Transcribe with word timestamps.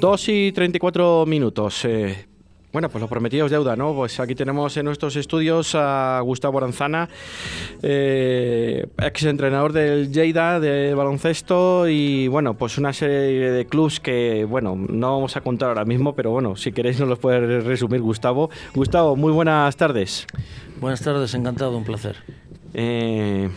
2 0.00 0.28
y 0.28 0.52
34 0.52 1.24
minutos. 1.26 1.84
Eh, 1.84 2.26
bueno, 2.72 2.88
pues 2.88 3.02
lo 3.02 3.08
prometido 3.08 3.46
es 3.46 3.50
deuda, 3.52 3.74
¿no? 3.74 3.94
Pues 3.94 4.20
aquí 4.20 4.36
tenemos 4.36 4.76
en 4.76 4.84
nuestros 4.84 5.16
estudios 5.16 5.74
a 5.74 6.20
Gustavo 6.20 6.58
Aranzana, 6.58 7.08
eh, 7.82 8.86
ex 8.96 9.24
entrenador 9.24 9.72
del 9.72 10.12
Lleida 10.12 10.60
de 10.60 10.94
baloncesto 10.94 11.88
y 11.88 12.28
bueno, 12.28 12.54
pues 12.54 12.78
una 12.78 12.92
serie 12.92 13.50
de 13.50 13.66
clubs 13.66 13.98
que, 13.98 14.44
bueno, 14.44 14.76
no 14.76 15.14
vamos 15.14 15.36
a 15.36 15.40
contar 15.40 15.70
ahora 15.70 15.84
mismo, 15.84 16.14
pero 16.14 16.30
bueno, 16.30 16.54
si 16.54 16.70
queréis 16.70 17.00
nos 17.00 17.08
los 17.08 17.18
puede 17.18 17.60
resumir 17.60 18.02
Gustavo. 18.02 18.50
Gustavo, 18.72 19.16
muy 19.16 19.32
buenas 19.32 19.76
tardes. 19.76 20.28
Buenas 20.80 21.00
tardes, 21.00 21.34
encantado, 21.34 21.76
un 21.76 21.84
placer. 21.84 22.18
Eh, 22.72 23.48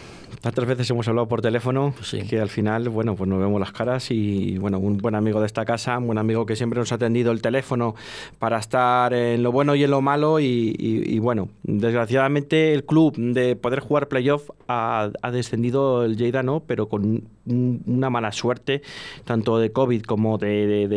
Tantas 0.44 0.66
veces 0.66 0.89
hemos 0.89 1.07
hablado 1.07 1.30
por 1.30 1.41
teléfono 1.41 1.94
que 2.30 2.38
al 2.38 2.50
final, 2.50 2.89
bueno, 2.89 3.16
pues 3.16 3.30
nos 3.30 3.39
vemos 3.39 3.62
las 3.62 3.71
caras 3.71 4.12
y, 4.12 4.58
bueno, 4.58 4.77
un 4.77 4.98
buen 4.98 5.16
amigo 5.16 5.39
de 5.39 5.46
esta 5.46 5.64
casa, 5.64 5.98
un 5.98 6.08
buen 6.08 6.18
amigo 6.18 6.46
que 6.46 6.58
siempre 6.58 6.77
nos 6.82 6.91
ha 6.91 6.96
atendido 6.96 7.31
el 7.31 7.41
teléfono 7.41 7.95
para 8.40 8.59
estar 8.59 9.14
en 9.14 9.41
lo 9.41 9.53
bueno 9.53 9.73
y 9.73 9.86
en 9.86 9.91
lo 9.91 10.02
malo 10.02 10.41
y, 10.41 11.17
bueno, 11.20 11.48
desgraciadamente 11.64 12.73
el 12.73 12.84
club 12.84 13.16
de 13.16 13.55
poder 13.55 13.80
jugar 13.80 14.09
playoff 14.09 14.50
ha, 14.67 15.12
descendido 15.31 16.03
el 16.03 16.17
Lleida, 16.17 16.44
¿no? 16.44 16.59
Pero 16.59 16.89
con 16.89 17.23
una 17.45 18.09
mala 18.09 18.34
suerte, 18.34 18.81
tanto 19.23 19.59
de 19.59 19.72
COVID 19.72 20.02
como 20.02 20.38
de, 20.38 20.89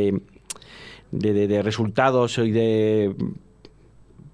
de, 1.12 1.46
de 1.46 1.62
resultados 1.62 2.38
y 2.38 2.50
de 2.50 3.14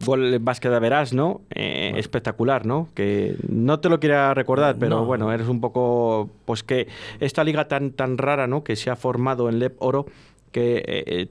gol 0.04 0.38
básquet 0.38 0.70
de 0.70 0.78
verás, 0.78 1.12
¿no? 1.12 1.42
Eh, 1.54 1.92
espectacular, 1.96 2.66
¿no? 2.66 2.88
Que 2.94 3.36
no 3.48 3.80
te 3.80 3.88
lo 3.88 4.00
quería 4.00 4.34
recordar, 4.34 4.76
pero 4.78 5.04
bueno, 5.04 5.32
eres 5.32 5.48
un 5.48 5.60
poco, 5.60 6.30
pues 6.44 6.62
que 6.62 6.88
esta 7.20 7.44
liga 7.44 7.68
tan, 7.68 7.92
tan 7.92 8.18
rara, 8.18 8.46
¿no? 8.46 8.64
Que 8.64 8.76
se 8.76 8.90
ha 8.90 8.96
formado 8.96 9.48
en 9.48 9.58
LEP 9.58 9.76
Oro, 9.78 10.06
que 10.50 10.78
eh, 10.78 11.04
eh, 11.06 11.28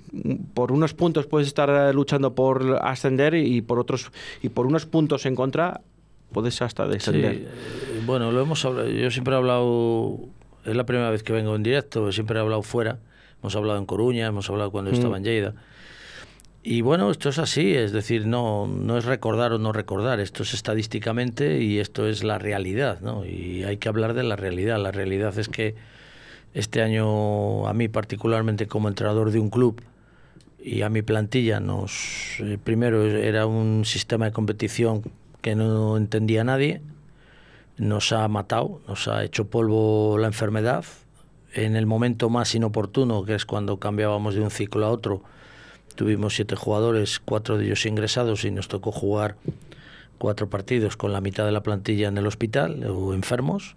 por 0.53 0.71
unos 0.71 0.93
puntos 0.93 1.27
puedes 1.27 1.47
estar 1.47 1.93
luchando 1.93 2.33
por 2.33 2.79
ascender 2.81 3.35
y 3.35 3.61
por 3.61 3.79
otros 3.79 4.11
y 4.41 4.49
por 4.49 4.65
unos 4.65 4.85
puntos 4.85 5.25
en 5.25 5.35
contra 5.35 5.81
puedes 6.31 6.61
hasta 6.61 6.87
descender. 6.87 7.47
bueno, 8.05 8.31
lo 8.31 8.41
hemos 8.41 8.65
hablado, 8.65 8.89
yo 8.89 9.11
siempre 9.11 9.33
he 9.33 9.37
hablado, 9.37 10.19
es 10.65 10.75
la 10.75 10.85
primera 10.85 11.09
vez 11.09 11.23
que 11.23 11.33
vengo 11.33 11.55
en 11.55 11.63
directo, 11.63 12.11
siempre 12.11 12.37
he 12.37 12.41
hablado 12.41 12.63
fuera, 12.63 12.99
hemos 13.41 13.55
hablado 13.55 13.77
en 13.79 13.85
Coruña, 13.85 14.27
hemos 14.27 14.49
hablado 14.49 14.71
cuando 14.71 14.91
mm. 14.91 14.95
estaba 14.95 15.17
en 15.17 15.23
Lleida. 15.23 15.53
Y 16.63 16.81
bueno, 16.81 17.09
esto 17.09 17.29
es 17.29 17.39
así, 17.39 17.73
es 17.73 17.91
decir, 17.91 18.27
no, 18.27 18.67
no 18.67 18.97
es 18.97 19.05
recordar 19.05 19.51
o 19.51 19.57
no 19.57 19.71
recordar, 19.71 20.19
esto 20.19 20.43
es 20.43 20.53
estadísticamente 20.53 21.59
y 21.59 21.79
esto 21.79 22.07
es 22.07 22.23
la 22.23 22.37
realidad, 22.37 23.01
¿no? 23.01 23.25
Y 23.25 23.63
hay 23.63 23.77
que 23.77 23.89
hablar 23.89 24.13
de 24.13 24.21
la 24.21 24.35
realidad. 24.35 24.77
La 24.77 24.91
realidad 24.91 25.37
es 25.39 25.49
que 25.49 25.73
este 26.53 26.83
año, 26.83 27.67
a 27.67 27.73
mí 27.73 27.87
particularmente 27.87 28.67
como 28.67 28.89
entrenador 28.89 29.31
de 29.31 29.39
un 29.39 29.49
club 29.49 29.81
y 30.63 30.83
a 30.83 30.89
mi 30.89 31.01
plantilla, 31.01 31.59
nos 31.59 32.35
eh, 32.39 32.59
primero 32.63 33.05
era 33.07 33.47
un 33.47 33.83
sistema 33.83 34.25
de 34.25 34.31
competición 34.31 35.01
que 35.41 35.55
no 35.55 35.97
entendía 35.97 36.43
nadie, 36.43 36.81
nos 37.77 38.11
ha 38.11 38.27
matado, 38.27 38.81
nos 38.87 39.07
ha 39.07 39.23
hecho 39.23 39.47
polvo 39.49 40.19
la 40.19 40.27
enfermedad. 40.27 40.85
En 41.53 41.75
el 41.75 41.87
momento 41.87 42.29
más 42.29 42.53
inoportuno, 42.53 43.23
que 43.23 43.33
es 43.33 43.45
cuando 43.45 43.77
cambiábamos 43.77 44.35
de 44.35 44.41
un 44.41 44.51
ciclo 44.51 44.85
a 44.85 44.91
otro, 44.91 45.23
Tuvimos 45.95 46.35
siete 46.35 46.55
jugadores, 46.55 47.19
cuatro 47.19 47.57
de 47.57 47.65
ellos 47.65 47.85
ingresados 47.85 48.45
y 48.45 48.51
nos 48.51 48.67
tocó 48.67 48.91
jugar 48.91 49.35
cuatro 50.17 50.49
partidos 50.49 50.97
con 50.97 51.13
la 51.13 51.21
mitad 51.21 51.45
de 51.45 51.51
la 51.51 51.63
plantilla 51.63 52.07
en 52.07 52.17
el 52.17 52.27
hospital 52.27 52.85
o 52.85 53.13
enfermos. 53.13 53.75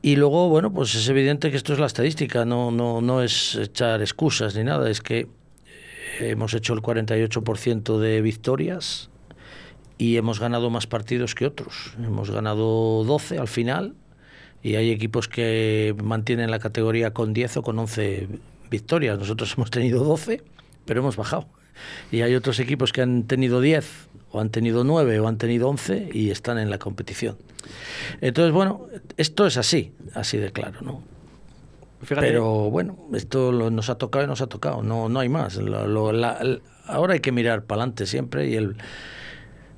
Y 0.00 0.16
luego, 0.16 0.48
bueno, 0.48 0.72
pues 0.72 0.94
es 0.94 1.08
evidente 1.08 1.50
que 1.50 1.56
esto 1.56 1.72
es 1.72 1.78
la 1.78 1.86
estadística, 1.86 2.44
no, 2.44 2.70
no, 2.70 3.00
no 3.00 3.22
es 3.22 3.54
echar 3.54 4.00
excusas 4.00 4.56
ni 4.56 4.64
nada, 4.64 4.90
es 4.90 5.00
que 5.00 5.28
hemos 6.18 6.54
hecho 6.54 6.74
el 6.74 6.80
48% 6.80 7.98
de 7.98 8.20
victorias 8.20 9.10
y 9.98 10.16
hemos 10.16 10.40
ganado 10.40 10.70
más 10.70 10.86
partidos 10.86 11.34
que 11.34 11.46
otros. 11.46 11.94
Hemos 11.98 12.30
ganado 12.30 13.04
12 13.04 13.38
al 13.38 13.48
final 13.48 13.94
y 14.62 14.74
hay 14.74 14.90
equipos 14.90 15.28
que 15.28 15.94
mantienen 16.02 16.50
la 16.50 16.58
categoría 16.58 17.12
con 17.12 17.32
10 17.32 17.58
o 17.58 17.62
con 17.62 17.78
11 17.78 18.28
victorias. 18.70 19.18
Nosotros 19.18 19.54
hemos 19.56 19.70
tenido 19.70 20.02
12 20.02 20.42
pero 20.84 21.00
hemos 21.00 21.16
bajado. 21.16 21.46
Y 22.10 22.22
hay 22.22 22.34
otros 22.34 22.60
equipos 22.60 22.92
que 22.92 23.02
han 23.02 23.24
tenido 23.24 23.60
10 23.60 24.08
o 24.30 24.40
han 24.40 24.50
tenido 24.50 24.84
9 24.84 25.20
o 25.20 25.28
han 25.28 25.38
tenido 25.38 25.68
11 25.68 26.10
y 26.12 26.30
están 26.30 26.58
en 26.58 26.70
la 26.70 26.78
competición. 26.78 27.36
Entonces, 28.20 28.52
bueno, 28.52 28.86
esto 29.16 29.46
es 29.46 29.56
así, 29.56 29.92
así 30.14 30.38
de 30.38 30.52
claro, 30.52 30.80
¿no? 30.82 31.02
Pero 32.08 32.68
bueno, 32.70 32.98
esto 33.14 33.52
nos 33.52 33.88
ha 33.88 33.96
tocado 33.96 34.24
y 34.24 34.28
nos 34.28 34.40
ha 34.40 34.48
tocado, 34.48 34.82
no, 34.82 35.08
no 35.08 35.20
hay 35.20 35.28
más. 35.28 35.58
ahora 36.86 37.14
hay 37.14 37.20
que 37.20 37.30
mirar 37.30 37.62
para 37.64 37.82
adelante 37.82 38.06
siempre 38.06 38.48
y 38.48 38.56
el, 38.56 38.76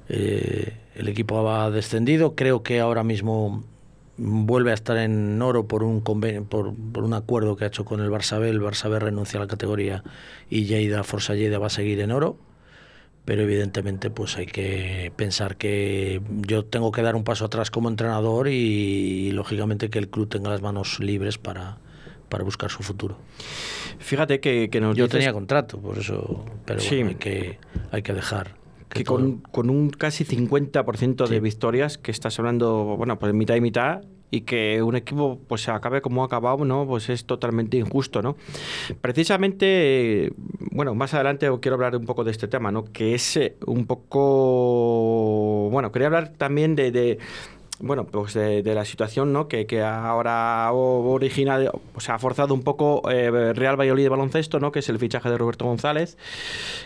eh, 0.08 0.72
el 0.94 1.08
equipo 1.08 1.50
ha 1.50 1.70
descendido. 1.70 2.34
Creo 2.34 2.62
que 2.62 2.80
ahora 2.80 3.04
mismo 3.04 3.64
vuelve 4.16 4.70
a 4.70 4.74
estar 4.74 4.96
en 4.96 5.40
oro 5.42 5.66
por 5.66 5.82
un 5.82 6.00
convenio, 6.00 6.44
por, 6.44 6.74
por, 6.74 7.04
un 7.04 7.14
acuerdo 7.14 7.56
que 7.56 7.64
ha 7.64 7.68
hecho 7.68 7.84
con 7.84 8.00
el 8.00 8.10
Barça 8.10 8.38
B. 8.38 8.48
El 8.48 8.60
Barça 8.60 8.88
B 8.88 8.98
renuncia 8.98 9.38
a 9.38 9.42
la 9.42 9.48
categoría 9.48 10.04
y 10.48 10.64
Lleida, 10.64 11.02
Forza 11.04 11.34
Lleida 11.34 11.58
va 11.58 11.66
a 11.66 11.70
seguir 11.70 12.00
en 12.00 12.12
oro. 12.12 12.36
Pero 13.24 13.40
evidentemente 13.40 14.10
pues 14.10 14.36
hay 14.36 14.44
que 14.44 15.10
pensar 15.16 15.56
que 15.56 16.20
yo 16.46 16.66
tengo 16.66 16.92
que 16.92 17.00
dar 17.00 17.16
un 17.16 17.24
paso 17.24 17.46
atrás 17.46 17.70
como 17.70 17.88
entrenador 17.88 18.48
y, 18.48 19.30
lógicamente 19.32 19.88
que 19.88 19.98
el 19.98 20.10
club 20.10 20.28
tenga 20.28 20.50
las 20.50 20.60
manos 20.60 21.00
libres 21.00 21.38
para, 21.38 21.78
para 22.28 22.44
buscar 22.44 22.70
su 22.70 22.82
futuro. 22.82 23.16
Fíjate 23.98 24.40
que, 24.40 24.68
que 24.68 24.80
Yo 24.94 25.08
tenía 25.08 25.32
contrato, 25.32 25.78
por 25.78 25.98
eso, 25.98 26.44
pero 26.66 26.82
hay, 26.82 27.14
que, 27.14 27.58
hay 27.92 28.02
que 28.02 28.12
dejar 28.12 28.56
que 28.88 29.04
con, 29.04 29.38
con, 29.38 29.70
un 29.70 29.90
casi 29.90 30.24
50% 30.24 31.26
de 31.26 31.40
victorias, 31.40 31.98
que 31.98 32.10
estás 32.10 32.38
hablando, 32.38 32.96
bueno, 32.96 33.18
pues 33.18 33.34
mitad 33.34 33.56
y 33.56 33.60
mitad, 33.60 34.02
y 34.34 34.40
que 34.42 34.82
un 34.82 34.96
equipo 34.96 35.38
pues 35.46 35.62
se 35.62 35.70
acabe 35.70 36.00
como 36.00 36.22
ha 36.22 36.26
acabado, 36.26 36.64
¿no? 36.64 36.86
Pues 36.86 37.08
es 37.08 37.24
totalmente 37.24 37.76
injusto, 37.76 38.20
¿no? 38.20 38.36
Precisamente, 39.00 40.32
bueno, 40.72 40.94
más 40.94 41.14
adelante 41.14 41.48
quiero 41.60 41.76
hablar 41.76 41.96
un 41.96 42.04
poco 42.04 42.24
de 42.24 42.32
este 42.32 42.48
tema, 42.48 42.72
¿no? 42.72 42.84
Que 42.84 43.14
es 43.14 43.36
eh, 43.36 43.56
un 43.66 43.86
poco, 43.86 45.68
bueno, 45.70 45.92
quería 45.92 46.06
hablar 46.06 46.32
también 46.36 46.74
de 46.74 47.18
bueno, 47.80 48.06
pues 48.06 48.34
de, 48.34 48.62
la 48.62 48.84
situación 48.84 49.32
¿no? 49.32 49.48
que, 49.48 49.66
que 49.66 49.82
ahora 49.82 50.70
origina, 50.72 51.58
o 51.94 52.00
sea, 52.00 52.14
ha 52.14 52.18
forzado 52.20 52.54
un 52.54 52.62
poco 52.62 53.10
eh, 53.10 53.52
Real 53.52 53.78
Valladolid 53.78 54.04
de 54.04 54.08
baloncesto, 54.08 54.60
¿no? 54.60 54.70
que 54.70 54.78
es 54.78 54.88
el 54.88 54.98
fichaje 54.98 55.28
de 55.28 55.36
Roberto 55.36 55.64
González, 55.64 56.16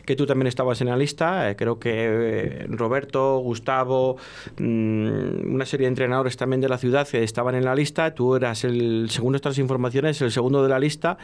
que 0.06 0.16
tú 0.16 0.24
también 0.24 0.46
estabas 0.46 0.80
en 0.80 0.88
la 0.88 0.96
lista. 0.96 1.50
Eh, 1.50 1.56
creo 1.56 1.78
que 1.78 1.90
eh, 1.92 2.66
Roberto, 2.70 3.38
Gustavo, 3.38 4.16
mm, 4.58 5.54
una 5.54 5.66
serie 5.66 5.84
de 5.84 5.88
entrenadores 5.88 6.38
también 6.38 6.62
de 6.62 6.70
la 6.70 6.78
ciudad 6.78 7.06
que 7.06 7.22
estaban 7.22 7.54
en 7.54 7.66
la 7.66 7.74
lista. 7.74 8.14
Tú 8.14 8.34
eras, 8.34 8.64
el, 8.64 9.08
según 9.10 9.32
nuestras 9.32 9.58
informaciones, 9.58 10.22
el 10.22 10.32
segundo 10.32 10.62
de 10.62 10.70
la 10.70 10.78
lista. 10.78 11.18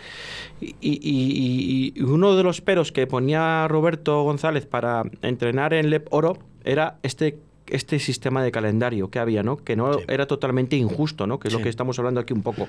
Y, 0.60 0.74
y 0.82 2.02
uno 2.02 2.36
de 2.36 2.42
los 2.42 2.60
peros 2.60 2.92
que 2.92 3.06
ponía 3.06 3.66
Roberto 3.66 4.22
González 4.24 4.66
para 4.66 5.04
entrenar 5.22 5.72
en 5.72 5.88
Lep 5.88 6.06
Oro 6.12 6.36
era 6.64 6.98
este 7.02 7.38
este 7.66 7.98
sistema 7.98 8.42
de 8.42 8.50
calendario 8.50 9.10
que 9.10 9.18
había, 9.18 9.42
¿no? 9.42 9.56
Que 9.56 9.76
no 9.76 9.98
era 10.08 10.26
totalmente 10.26 10.76
injusto, 10.76 11.26
¿no? 11.26 11.38
Que 11.38 11.48
es 11.48 11.54
lo 11.54 11.60
que 11.60 11.68
estamos 11.68 11.98
hablando 11.98 12.20
aquí 12.20 12.32
un 12.32 12.42
poco. 12.42 12.68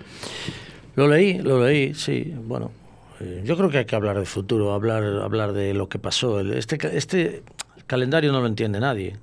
Lo 0.96 1.08
leí, 1.08 1.40
lo 1.40 1.66
leí, 1.66 1.94
sí. 1.94 2.34
Bueno, 2.46 2.72
eh, 3.20 3.42
yo 3.44 3.58
creo 3.58 3.70
que 3.70 3.80
hay 3.80 3.86
que 3.86 3.96
hablar 3.96 4.18
de 4.20 4.26
futuro, 4.26 4.74
hablar, 4.74 5.04
hablar 5.22 5.54
de 5.54 5.74
lo 5.74 5.90
que 5.90 6.00
pasó. 6.00 6.40
Este, 6.40 6.78
este 6.98 7.44
calendario 7.88 8.32
no 8.32 8.40
lo 8.40 8.48
entiende 8.48 8.80
nadie. 8.80 9.18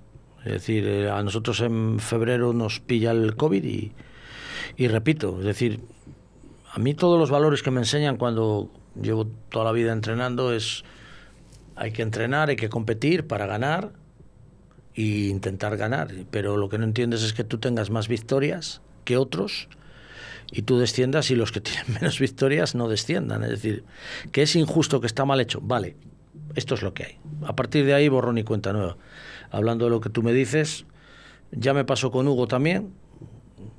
Es 0.44 0.52
decir, 0.52 0.86
eh, 0.86 1.10
a 1.10 1.22
nosotros 1.22 1.60
en 1.60 1.98
febrero 2.00 2.52
nos 2.52 2.80
pilla 2.80 3.12
el 3.12 3.36
COVID 3.36 3.64
y, 3.64 3.92
y 4.76 4.88
repito, 4.88 5.38
es 5.38 5.44
decir, 5.44 5.80
a 6.72 6.78
mí 6.78 6.94
todos 6.94 7.18
los 7.18 7.30
valores 7.30 7.62
que 7.62 7.70
me 7.70 7.80
enseñan 7.80 8.16
cuando 8.16 8.70
llevo 9.00 9.26
toda 9.48 9.64
la 9.64 9.72
vida 9.72 9.92
entrenando 9.92 10.52
es 10.52 10.84
hay 11.76 11.92
que 11.92 12.02
entrenar, 12.02 12.48
hay 12.48 12.56
que 12.56 12.68
competir 12.68 13.26
para 13.26 13.46
ganar 13.46 13.92
e 14.94 15.28
intentar 15.28 15.76
ganar. 15.76 16.12
Pero 16.30 16.56
lo 16.56 16.68
que 16.68 16.78
no 16.78 16.84
entiendes 16.84 17.22
es 17.22 17.32
que 17.32 17.44
tú 17.44 17.58
tengas 17.58 17.90
más 17.90 18.08
victorias 18.08 18.80
que 19.04 19.16
otros 19.16 19.68
y 20.50 20.62
tú 20.62 20.78
desciendas 20.78 21.30
y 21.30 21.34
los 21.34 21.52
que 21.52 21.60
tienen 21.62 21.94
menos 21.94 22.18
victorias 22.18 22.74
no 22.74 22.88
desciendan. 22.88 23.42
Es 23.42 23.50
decir, 23.50 23.84
que 24.30 24.42
es 24.42 24.56
injusto, 24.56 25.00
que 25.00 25.06
está 25.06 25.24
mal 25.24 25.40
hecho. 25.40 25.60
Vale, 25.62 25.96
esto 26.54 26.74
es 26.74 26.82
lo 26.82 26.94
que 26.94 27.04
hay. 27.04 27.18
A 27.46 27.56
partir 27.56 27.84
de 27.84 27.94
ahí, 27.94 28.08
borrón 28.08 28.38
y 28.38 28.44
cuenta 28.44 28.72
nueva. 28.72 28.96
Hablando 29.50 29.86
de 29.86 29.90
lo 29.90 30.00
que 30.00 30.10
tú 30.10 30.22
me 30.22 30.32
dices, 30.32 30.86
ya 31.50 31.74
me 31.74 31.84
pasó 31.84 32.10
con 32.10 32.28
Hugo 32.28 32.46
también. 32.46 32.92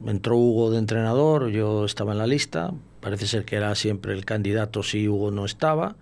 Entró 0.05 0.37
Hugo 0.37 0.71
de 0.71 0.79
entrenador, 0.79 1.49
yo 1.49 1.85
estaba 1.85 2.11
en 2.11 2.17
la 2.17 2.27
lista. 2.27 2.73
Parece 2.99 3.27
ser 3.27 3.45
que 3.45 3.55
era 3.55 3.73
siempre 3.75 4.13
el 4.13 4.25
candidato 4.25 4.83
si 4.83 5.07
Hugo 5.07 5.31
no 5.31 5.45
estaba. 5.45 5.95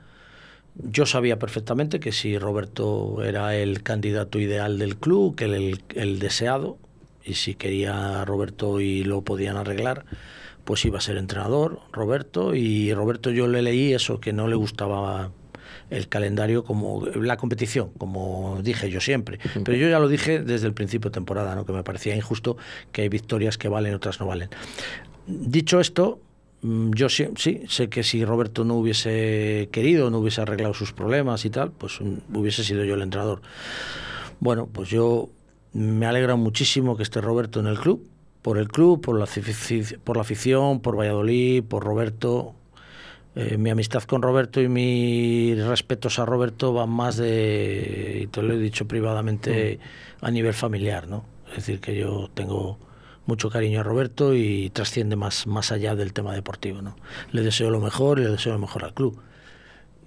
Yo 0.76 1.06
sabía 1.06 1.38
perfectamente 1.38 2.00
que 2.00 2.12
si 2.12 2.38
Roberto 2.38 3.24
era 3.24 3.56
el 3.56 3.84
candidato 3.84 4.40
ideal 4.40 4.80
del 4.80 4.98
club, 4.98 5.36
que 5.36 5.46
el, 5.46 5.84
el, 5.96 6.20
deseado, 6.20 6.78
y 7.24 7.34
si 7.34 7.56
quería 7.56 8.24
Roberto 8.26 8.80
y 8.80 9.04
lo 9.04 9.22
podían 9.22 9.58
arreglar, 9.58 10.06
pues 10.64 10.86
iba 10.86 10.98
a 10.98 11.02
ser 11.02 11.18
entrenador, 11.18 11.80
Roberto, 11.92 12.56
y 12.56 12.94
Roberto 12.94 13.32
yo 13.32 13.48
le 13.48 13.62
leí 13.62 13.94
eso, 13.94 14.20
que 14.20 14.32
no 14.32 14.48
le 14.48 14.56
gustaba 14.56 15.32
el 15.90 16.08
calendario 16.08 16.64
como 16.64 17.06
la 17.16 17.38
competición, 17.38 17.92
como 17.98 18.60
dije 18.64 18.90
yo 18.90 19.02
siempre. 19.02 19.40
Pero 19.64 19.78
yo 19.78 19.90
ya 19.90 20.00
lo 20.00 20.08
dije 20.08 20.42
desde 20.42 20.68
el 20.68 20.74
principio 20.74 21.10
de 21.10 21.14
temporada, 21.14 21.54
¿no? 21.54 21.66
que 21.66 21.74
me 21.74 21.84
parecía 21.84 22.16
injusto 22.16 22.58
que 22.92 23.04
hay 23.04 23.10
victorias 23.10 23.58
que 23.58 23.68
valen, 23.68 23.94
otras 23.94 24.20
no 24.20 24.26
valen. 24.26 24.50
Dicho 25.28 25.80
esto, 25.80 26.20
yo 26.64 27.10
sí, 27.10 27.28
sí, 27.38 27.64
sé 27.68 27.90
que 27.90 28.04
si 28.04 28.24
Roberto 28.24 28.64
no 28.64 28.76
hubiese 28.76 29.70
querido, 29.72 30.10
no 30.10 30.20
hubiese 30.20 30.42
arreglado 30.42 30.74
sus 30.74 30.94
problemas 30.94 31.44
y 31.46 31.50
tal, 31.50 31.72
pues 31.72 32.00
mm, 32.00 32.36
hubiese 32.38 32.64
sido 32.64 32.84
yo 32.84 32.94
el 32.96 33.02
entrenador. 33.02 33.42
Bueno, 34.40 34.68
pues 34.72 34.90
yo 34.90 35.30
me 35.74 36.06
alegra 36.06 36.36
muchísimo 36.36 36.98
que 36.98 37.04
esté 37.04 37.22
Roberto 37.22 37.60
en 37.60 37.68
el 37.68 37.80
club, 37.80 38.08
por 38.42 38.58
el 38.58 38.68
club, 38.68 39.02
por 39.02 39.20
la, 39.20 39.28
por 40.04 40.16
la 40.18 40.22
afición, 40.22 40.82
por 40.82 40.98
Valladolid, 40.98 41.64
por 41.64 41.84
Roberto, 41.84 42.56
eh, 43.36 43.58
mi 43.58 43.70
amistad 43.70 44.04
con 44.04 44.22
Roberto 44.22 44.62
y 44.62 44.68
mis 44.68 45.64
respetos 45.64 46.20
a 46.20 46.26
Roberto 46.26 46.74
van 46.74 46.90
más 46.90 47.16
de, 47.16 48.22
y 48.24 48.28
te 48.28 48.42
lo 48.42 48.54
he 48.54 48.58
dicho 48.58 48.88
privadamente, 48.88 49.80
mm. 50.22 50.26
a 50.26 50.32
nivel 50.32 50.54
familiar, 50.54 51.08
¿no? 51.08 51.24
Es 51.50 51.58
decir, 51.58 51.80
que 51.80 51.96
yo 51.96 52.30
tengo 52.34 52.78
mucho 53.32 53.50
cariño 53.50 53.80
a 53.80 53.84
Roberto 53.84 54.36
y 54.36 54.70
trasciende 54.72 55.16
más, 55.16 55.48
más 55.48 55.72
allá 55.72 55.96
del 55.96 56.12
tema 56.12 56.34
deportivo, 56.34 56.82
¿no? 56.82 56.98
Le 57.32 57.44
deseo 57.44 57.70
lo 57.70 57.80
mejor 57.80 58.20
y 58.20 58.24
le 58.24 58.30
deseo 58.30 58.52
lo 58.52 58.60
mejor 58.60 58.84
al 58.84 58.94
club. 58.94 59.22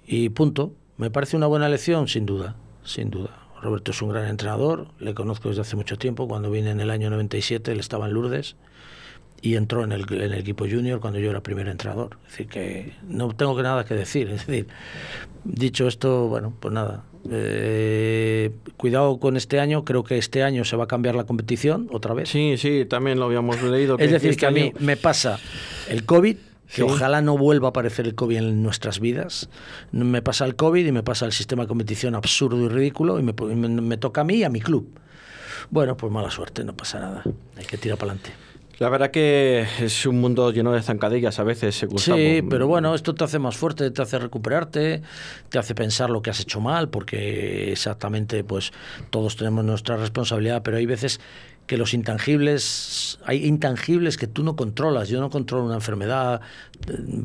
Y 0.05 0.29
punto. 0.29 0.73
¿Me 0.97 1.09
parece 1.09 1.35
una 1.35 1.47
buena 1.47 1.65
elección? 1.65 2.07
Sin 2.07 2.27
duda, 2.27 2.55
sin 2.83 3.09
duda. 3.09 3.31
Roberto 3.63 3.89
es 3.91 4.01
un 4.03 4.09
gran 4.09 4.27
entrenador, 4.27 4.89
le 4.99 5.15
conozco 5.15 5.49
desde 5.49 5.61
hace 5.61 5.75
mucho 5.75 5.97
tiempo, 5.97 6.27
cuando 6.27 6.51
vine 6.51 6.69
en 6.69 6.79
el 6.79 6.91
año 6.91 7.09
97, 7.09 7.71
él 7.71 7.79
estaba 7.79 8.05
en 8.05 8.13
Lourdes 8.13 8.55
y 9.41 9.55
entró 9.55 9.83
en 9.83 9.91
el, 9.91 10.05
en 10.13 10.21
el, 10.21 10.33
equipo 10.35 10.65
junior 10.69 10.99
cuando 10.99 11.17
yo 11.17 11.31
era 11.31 11.41
primer 11.41 11.67
entrenador. 11.67 12.17
Es 12.25 12.31
decir, 12.31 12.47
que 12.47 12.93
no 13.07 13.29
tengo 13.29 13.59
nada 13.61 13.83
que 13.85 13.95
decir. 13.95 14.29
Es 14.29 14.45
decir, 14.45 14.67
dicho 15.43 15.87
esto, 15.87 16.27
bueno, 16.27 16.53
pues 16.59 16.73
nada. 16.73 17.03
Eh, 17.31 18.51
cuidado 18.77 19.19
con 19.19 19.37
este 19.37 19.59
año, 19.59 19.83
creo 19.83 20.03
que 20.03 20.17
este 20.17 20.43
año 20.43 20.63
se 20.63 20.75
va 20.75 20.85
a 20.85 20.87
cambiar 20.87 21.15
la 21.15 21.25
competición 21.25 21.87
otra 21.91 22.13
vez. 22.13 22.29
Sí, 22.29 22.55
sí, 22.57 22.85
también 22.85 23.19
lo 23.19 23.25
habíamos 23.25 23.61
leído. 23.63 23.97
es 23.99 24.11
decir, 24.11 24.31
este 24.31 24.41
que 24.41 24.45
a 24.45 24.51
mí 24.51 24.73
me 24.79 24.97
pasa 24.97 25.39
el 25.89 26.05
COVID, 26.05 26.37
que 26.73 26.83
ojalá 26.83 27.21
no 27.21 27.37
vuelva 27.37 27.67
a 27.67 27.69
aparecer 27.69 28.05
el 28.05 28.15
COVID 28.15 28.37
en 28.37 28.63
nuestras 28.63 28.99
vidas. 28.99 29.49
Me 29.91 30.21
pasa 30.21 30.45
el 30.45 30.55
COVID 30.55 30.85
y 30.85 30.91
me 30.91 31.03
pasa 31.03 31.25
el 31.25 31.31
sistema 31.31 31.63
de 31.63 31.67
competición 31.67 32.15
absurdo 32.15 32.63
y 32.65 32.69
ridículo 32.69 33.19
y 33.19 33.23
me, 33.23 33.33
me, 33.33 33.69
me 33.69 33.97
toca 33.97 34.21
a 34.21 34.23
mí 34.23 34.35
y 34.35 34.43
a 34.43 34.49
mi 34.49 34.61
club. 34.61 34.87
Bueno, 35.69 35.97
pues 35.97 36.11
mala 36.11 36.29
suerte, 36.29 36.63
no 36.63 36.75
pasa 36.75 36.99
nada. 36.99 37.23
Hay 37.57 37.65
que 37.65 37.77
tirar 37.77 37.97
para 37.97 38.13
adelante. 38.13 38.33
La 38.77 38.89
verdad 38.89 39.09
que 39.09 39.65
es 39.79 40.05
un 40.05 40.19
mundo 40.19 40.51
lleno 40.51 40.73
de 40.73 40.81
zancadillas 40.81 41.39
a 41.39 41.43
veces. 41.43 41.85
Sí, 41.97 42.41
pero 42.49 42.67
bueno, 42.67 42.93
esto 42.93 43.15
te 43.15 43.23
hace 43.23 43.39
más 43.39 43.55
fuerte, 43.55 43.89
te 43.89 44.01
hace 44.01 44.19
recuperarte, 44.19 45.01
te 45.49 45.57
hace 45.57 45.73
pensar 45.75 46.09
lo 46.09 46.21
que 46.21 46.29
has 46.29 46.41
hecho 46.41 46.59
mal, 46.59 46.89
porque 46.89 47.71
exactamente, 47.71 48.43
pues 48.43 48.73
todos 49.11 49.37
tenemos 49.37 49.63
nuestra 49.63 49.95
responsabilidad, 49.95 50.61
pero 50.61 50.77
hay 50.77 50.85
veces 50.85 51.21
que 51.67 51.77
los 51.77 51.93
intangibles, 51.93 53.17
hay 53.25 53.45
intangibles 53.45 54.17
que 54.17 54.27
tú 54.27 54.43
no 54.43 54.55
controlas. 54.55 55.07
Yo 55.07 55.21
no 55.21 55.29
controlo 55.29 55.65
una 55.65 55.75
enfermedad, 55.75 56.41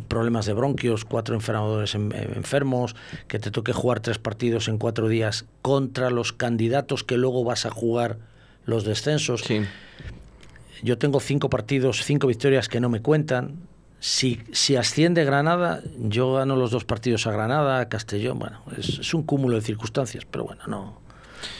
problemas 0.06 0.46
de 0.46 0.52
bronquios, 0.52 1.04
cuatro 1.04 1.34
enfermadores 1.34 1.94
enfermos, 1.94 2.94
que 3.26 3.40
te 3.40 3.50
toque 3.50 3.72
jugar 3.72 4.00
tres 4.00 4.18
partidos 4.18 4.68
en 4.68 4.78
cuatro 4.78 5.08
días 5.08 5.46
contra 5.62 6.10
los 6.10 6.32
candidatos 6.32 7.02
que 7.02 7.16
luego 7.16 7.42
vas 7.44 7.66
a 7.66 7.70
jugar 7.70 8.18
los 8.64 8.84
descensos. 8.84 9.42
Sí 9.42 9.62
yo 10.82 10.98
tengo 10.98 11.20
cinco 11.20 11.50
partidos, 11.50 12.04
cinco 12.04 12.26
victorias 12.26 12.68
que 12.68 12.80
no 12.80 12.88
me 12.88 13.00
cuentan. 13.00 13.68
Si, 13.98 14.40
si 14.52 14.76
asciende 14.76 15.24
Granada, 15.24 15.82
yo 15.98 16.34
gano 16.34 16.56
los 16.56 16.70
dos 16.70 16.84
partidos 16.84 17.26
a 17.26 17.32
Granada, 17.32 17.88
Castellón. 17.88 18.38
Bueno, 18.38 18.62
es, 18.76 19.12
un 19.12 19.22
cúmulo 19.22 19.56
de 19.56 19.62
circunstancias, 19.62 20.26
pero 20.30 20.44
bueno, 20.44 20.62
no. 20.66 20.99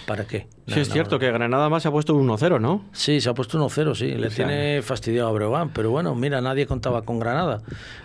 ¿Para 0.06 0.26
qué? 0.26 0.46
sí, 0.66 0.80
es 0.80 0.90
cierto 0.90 1.18
que 1.18 1.30
Granada 1.30 1.68
más 1.68 1.82
se 1.82 1.88
ha 1.88 1.90
puesto 1.90 2.14
1-0, 2.14 2.60
¿no? 2.60 2.84
Sí, 2.92 3.20
se 3.20 3.28
ha 3.28 3.34
puesto 3.34 3.58
1-0, 3.58 3.94
sí. 3.94 4.14
Le 4.14 4.30
tiene 4.30 4.82
fastidiado 4.82 5.28
a 5.28 5.32
Breogán, 5.32 5.70
pero 5.70 5.90
bueno, 5.90 6.14
mira, 6.14 6.40
nadie 6.40 6.66
contaba 6.66 7.02
con 7.02 7.18
Granada. 7.18 7.62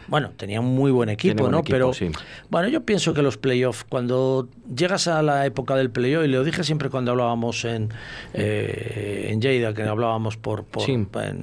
Bueno, 0.07 0.31
tenía 0.36 0.62
un 0.62 0.75
muy 0.75 0.92
buen 0.92 1.10
equipo, 1.10 1.50
¿no? 1.50 1.63
pero 1.63 1.92
bueno, 2.50 2.68
yo 2.68 2.81
pienso 2.81 3.13
que 3.13 3.22
los 3.22 3.38
playoffs, 3.38 3.83
cuando 3.83 4.50
llegas 4.75 5.07
a 5.07 5.22
la 5.22 5.45
época 5.45 5.75
del 5.75 5.89
playoff, 5.89 6.25
y 6.25 6.27
lo 6.27 6.44
dije 6.44 6.63
siempre 6.63 6.89
cuando 6.89 7.12
hablábamos 7.12 7.66
en, 7.66 7.89
eh, 8.33 9.30
en 9.31 9.42
Lleida, 9.42 9.74
que 9.74 9.83
hablábamos 9.83 10.38
por, 10.38 10.63
por 10.63 10.83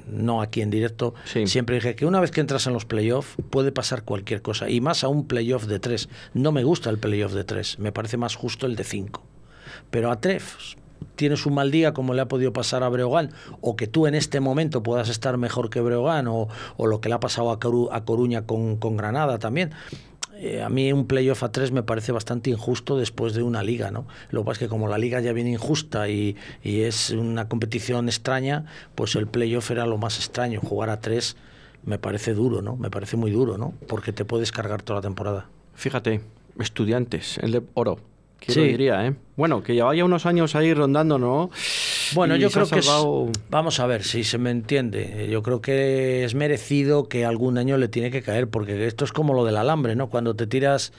no 0.07 0.41
aquí 0.41 0.61
en 0.61 0.69
directo, 0.69 1.13
siempre 1.45 1.75
dije 1.75 1.95
que 1.95 2.05
una 2.05 2.19
vez 2.19 2.31
que 2.31 2.41
entras 2.41 2.67
en 2.67 2.73
los 2.73 2.85
playoffs 2.85 3.35
puede 3.49 3.71
pasar 3.71 4.03
cualquier 4.03 4.41
cosa, 4.41 4.69
y 4.69 4.81
más 4.81 5.03
a 5.03 5.07
un 5.07 5.27
playoff 5.27 5.65
de 5.65 5.79
tres. 5.79 6.09
No 6.33 6.51
me 6.51 6.63
gusta 6.63 6.89
el 6.89 6.97
playoff 6.97 7.33
de 7.33 7.43
tres, 7.43 7.79
me 7.79 7.91
parece 7.91 8.17
más 8.17 8.35
justo 8.35 8.65
el 8.65 8.75
de 8.75 8.83
cinco. 8.83 9.23
Pero 9.93 10.09
a 10.09 10.19
tres 10.19 10.75
tienes 11.15 11.45
un 11.45 11.53
mal 11.53 11.69
día 11.69 11.93
como 11.93 12.15
le 12.15 12.21
ha 12.21 12.27
podido 12.27 12.51
pasar 12.51 12.81
a 12.81 12.89
Breogán, 12.89 13.29
o 13.61 13.75
que 13.75 13.85
tú 13.85 14.07
en 14.07 14.15
este 14.15 14.39
momento 14.39 14.81
puedas 14.81 15.07
estar 15.07 15.37
mejor 15.37 15.69
que 15.69 15.81
Breogán, 15.81 16.25
o, 16.27 16.47
lo 16.79 16.99
que 16.99 17.09
le 17.09 17.15
ha 17.15 17.19
pasado 17.19 17.51
a, 17.51 17.59
a 17.95 18.03
Coruña 18.03 18.47
con, 18.47 18.79
Granada 18.97 19.37
también. 19.37 19.69
Eh, 20.37 20.63
a 20.63 20.69
mí 20.69 20.91
un 20.91 21.05
playoff 21.05 21.43
a 21.43 21.51
tres 21.51 21.71
me 21.71 21.83
parece 21.83 22.11
bastante 22.11 22.49
injusto 22.49 22.97
después 22.97 23.35
de 23.35 23.43
una 23.43 23.61
liga, 23.61 23.91
¿no? 23.91 24.07
Lo 24.31 24.41
que 24.41 24.45
pasa 24.47 24.53
es 24.53 24.59
que 24.61 24.67
como 24.67 24.87
la 24.87 24.97
liga 24.97 25.19
ya 25.19 25.31
viene 25.31 25.51
injusta 25.51 26.09
y, 26.09 26.37
y 26.63 26.81
es 26.81 27.11
una 27.11 27.47
competición 27.47 28.09
extraña, 28.09 28.65
pues 28.95 29.15
el 29.15 29.27
playoff 29.27 29.69
era 29.69 29.85
lo 29.85 29.99
más 29.99 30.17
extraño. 30.17 30.59
Jugar 30.59 30.89
a 30.89 31.01
tres 31.01 31.37
me 31.85 31.99
parece 31.99 32.33
duro, 32.33 32.63
¿no? 32.63 32.77
Me 32.77 32.89
parece 32.89 33.15
muy 33.15 33.29
duro, 33.29 33.59
¿no? 33.59 33.75
Porque 33.87 34.11
te 34.11 34.25
puedes 34.25 34.51
cargar 34.51 34.81
toda 34.81 35.01
la 35.01 35.03
temporada. 35.03 35.49
Fíjate, 35.75 36.21
estudiantes, 36.57 37.37
el 37.37 37.51
de 37.51 37.61
oro, 37.75 37.99
sí. 38.47 38.61
diría, 38.61 39.05
¿eh? 39.05 39.13
Bueno, 39.35 39.63
que 39.63 39.75
ya 39.75 39.85
vaya 39.85 40.05
unos 40.05 40.27
años 40.27 40.55
ahí 40.55 40.73
rondando, 40.73 41.17
¿no? 41.17 41.49
Bueno, 42.13 42.35
yo 42.35 42.51
creo 42.51 42.67
que 42.67 42.79
es, 42.79 42.91
vamos 43.49 43.79
a 43.79 43.87
ver 43.87 44.03
si 44.03 44.23
se 44.23 44.37
me 44.37 44.51
entiende. 44.51 45.27
Yo 45.31 45.41
creo 45.41 45.59
que 45.59 46.23
es 46.23 46.35
merecido 46.35 47.07
que 47.07 47.25
algún 47.25 47.57
año 47.57 47.77
le 47.77 47.87
tiene 47.87 48.11
que 48.11 48.21
caer, 48.21 48.47
porque 48.47 48.85
esto 48.85 49.05
es 49.05 49.11
como 49.11 49.33
lo 49.33 49.43
del 49.43 49.57
alambre, 49.57 49.95
¿no? 49.95 50.09
Cuando 50.09 50.35
te 50.35 50.45
tiras, 50.45 50.93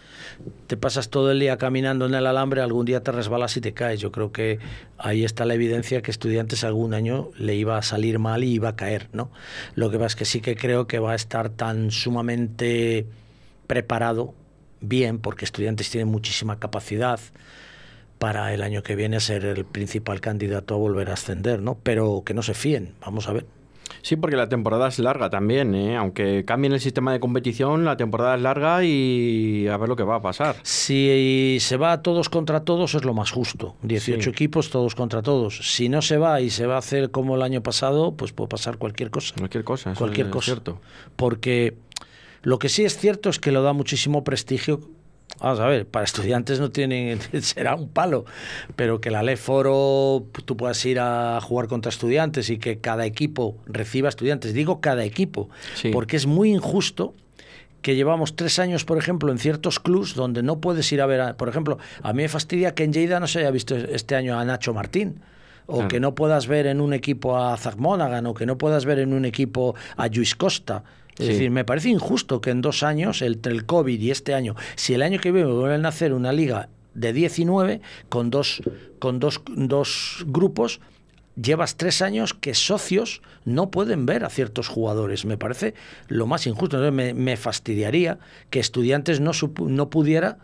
te 0.66 0.76
pasas 0.76 1.10
todo 1.10 1.30
el 1.30 1.38
día 1.38 1.58
caminando 1.58 2.06
en 2.06 2.14
el 2.14 2.26
alambre, 2.26 2.60
algún 2.60 2.86
día 2.86 3.02
te 3.02 3.12
resbalas 3.12 3.56
y 3.56 3.60
te 3.60 3.72
caes. 3.72 4.00
Yo 4.00 4.10
creo 4.10 4.32
que 4.32 4.58
ahí 4.98 5.24
está 5.24 5.44
la 5.44 5.54
evidencia 5.54 6.02
que 6.02 6.10
estudiantes 6.10 6.64
algún 6.64 6.92
año 6.92 7.30
le 7.38 7.54
iba 7.54 7.78
a 7.78 7.82
salir 7.82 8.18
mal 8.18 8.42
y 8.42 8.54
iba 8.54 8.70
a 8.70 8.76
caer, 8.76 9.08
¿no? 9.12 9.30
Lo 9.76 9.90
que 9.90 9.98
pasa 9.98 10.08
es 10.08 10.16
que 10.16 10.24
sí 10.24 10.40
que 10.40 10.56
creo 10.56 10.88
que 10.88 10.98
va 10.98 11.12
a 11.12 11.16
estar 11.16 11.50
tan 11.50 11.92
sumamente 11.92 13.06
preparado 13.68 14.34
bien, 14.88 15.18
porque 15.18 15.44
estudiantes 15.44 15.90
tienen 15.90 16.08
muchísima 16.08 16.58
capacidad 16.58 17.20
para 18.18 18.54
el 18.54 18.62
año 18.62 18.82
que 18.82 18.96
viene 18.96 19.20
ser 19.20 19.44
el 19.44 19.64
principal 19.64 20.20
candidato 20.20 20.74
a 20.74 20.78
volver 20.78 21.10
a 21.10 21.14
ascender, 21.14 21.60
¿no? 21.60 21.76
Pero 21.82 22.22
que 22.24 22.34
no 22.34 22.42
se 22.42 22.54
fíen, 22.54 22.94
vamos 23.00 23.28
a 23.28 23.32
ver. 23.32 23.46
Sí, 24.02 24.16
porque 24.16 24.36
la 24.36 24.48
temporada 24.48 24.88
es 24.88 24.98
larga 24.98 25.30
también, 25.30 25.74
¿eh? 25.74 25.96
aunque 25.96 26.44
cambien 26.44 26.72
el 26.74 26.80
sistema 26.80 27.12
de 27.12 27.20
competición, 27.20 27.84
la 27.84 27.96
temporada 27.96 28.34
es 28.34 28.42
larga 28.42 28.84
y 28.84 29.66
a 29.68 29.76
ver 29.76 29.88
lo 29.88 29.96
que 29.96 30.02
va 30.02 30.16
a 30.16 30.20
pasar. 30.20 30.56
Si 30.62 31.56
se 31.60 31.76
va 31.76 32.02
todos 32.02 32.28
contra 32.28 32.60
todos 32.64 32.94
es 32.94 33.04
lo 33.04 33.14
más 33.14 33.30
justo, 33.30 33.76
18 33.82 34.28
equipos 34.28 34.70
todos 34.70 34.94
contra 34.94 35.22
todos. 35.22 35.58
Si 35.74 35.88
no 35.88 36.02
se 36.02 36.18
va 36.18 36.40
y 36.40 36.50
se 36.50 36.66
va 36.66 36.74
a 36.74 36.78
hacer 36.78 37.10
como 37.10 37.36
el 37.36 37.42
año 37.42 37.62
pasado, 37.62 38.12
pues 38.12 38.32
puede 38.32 38.48
pasar 38.48 38.76
cualquier 38.76 39.10
cosa. 39.10 39.34
Cualquier 39.38 39.64
cosa, 39.64 39.94
cualquier 39.94 40.26
es 40.26 40.32
cosa. 40.32 40.44
cierto. 40.44 40.80
Porque 41.16 41.74
lo 42.44 42.58
que 42.58 42.68
sí 42.68 42.84
es 42.84 42.96
cierto 42.96 43.30
es 43.30 43.38
que 43.38 43.50
lo 43.50 43.62
da 43.62 43.72
muchísimo 43.72 44.22
prestigio. 44.22 44.80
Vamos 45.40 45.58
a 45.58 45.66
ver, 45.66 45.86
para 45.86 46.04
estudiantes 46.04 46.60
no 46.60 46.70
tienen, 46.70 47.18
será 47.40 47.74
un 47.74 47.88
palo, 47.88 48.24
pero 48.76 49.00
que 49.00 49.10
la 49.10 49.22
ley 49.22 49.36
foro 49.36 50.24
tú 50.44 50.56
puedas 50.56 50.84
ir 50.84 51.00
a 51.00 51.40
jugar 51.40 51.66
contra 51.66 51.88
estudiantes 51.88 52.50
y 52.50 52.58
que 52.58 52.78
cada 52.78 53.06
equipo 53.06 53.56
reciba 53.66 54.08
estudiantes. 54.08 54.54
Digo 54.54 54.80
cada 54.80 55.04
equipo, 55.04 55.48
porque 55.92 56.16
es 56.16 56.26
muy 56.26 56.52
injusto 56.52 57.14
que 57.82 57.96
llevamos 57.96 58.36
tres 58.36 58.58
años, 58.58 58.84
por 58.84 58.96
ejemplo, 58.96 59.32
en 59.32 59.38
ciertos 59.38 59.80
clubs 59.80 60.14
donde 60.14 60.42
no 60.42 60.60
puedes 60.60 60.90
ir 60.92 61.02
a 61.02 61.06
ver, 61.06 61.36
por 61.36 61.48
ejemplo, 61.48 61.78
a 62.02 62.12
mí 62.12 62.22
me 62.22 62.28
fastidia 62.28 62.74
que 62.74 62.84
en 62.84 62.92
Lleida 62.92 63.20
no 63.20 63.26
se 63.26 63.40
haya 63.40 63.50
visto 63.50 63.74
este 63.74 64.14
año 64.16 64.38
a 64.38 64.44
Nacho 64.44 64.72
Martín 64.72 65.20
o 65.66 65.88
que 65.88 66.00
no 66.00 66.14
puedas 66.14 66.46
ver 66.46 66.66
en 66.66 66.80
un 66.80 66.92
equipo 66.92 67.38
a 67.38 67.56
Zach 67.56 67.76
Monaghan, 67.76 68.26
o 68.26 68.34
que 68.34 68.46
no 68.46 68.58
puedas 68.58 68.84
ver 68.84 68.98
en 68.98 69.12
un 69.12 69.24
equipo 69.24 69.74
a 69.96 70.08
Luis 70.08 70.34
Costa. 70.34 70.84
Es 71.18 71.28
decir, 71.28 71.50
me 71.50 71.64
parece 71.64 71.90
injusto 71.90 72.40
que 72.40 72.50
en 72.50 72.60
dos 72.60 72.82
años, 72.82 73.22
entre 73.22 73.52
el 73.52 73.66
COVID 73.66 74.00
y 74.00 74.10
este 74.10 74.34
año, 74.34 74.56
si 74.74 74.94
el 74.94 75.02
año 75.02 75.20
que 75.20 75.30
viene 75.30 75.50
vuelven 75.50 75.86
a 75.86 75.90
hacer 75.90 76.12
una 76.12 76.32
liga 76.32 76.68
de 76.94 77.12
19 77.12 77.80
con 78.08 78.30
dos, 78.30 78.62
con 78.98 79.20
dos, 79.20 79.42
dos 79.54 80.24
grupos, 80.26 80.80
llevas 81.40 81.76
tres 81.76 82.02
años 82.02 82.34
que 82.34 82.54
socios 82.54 83.22
no 83.44 83.70
pueden 83.70 84.06
ver 84.06 84.24
a 84.24 84.30
ciertos 84.30 84.68
jugadores. 84.68 85.24
Me 85.24 85.36
parece 85.36 85.74
lo 86.08 86.26
más 86.26 86.46
injusto. 86.46 86.78
me, 86.92 87.14
me, 87.14 87.36
fastidiaría 87.36 88.18
que 88.50 88.60
estudiantes 88.60 89.20
no, 89.20 89.32
no 89.66 89.90
pudiera, 89.90 90.38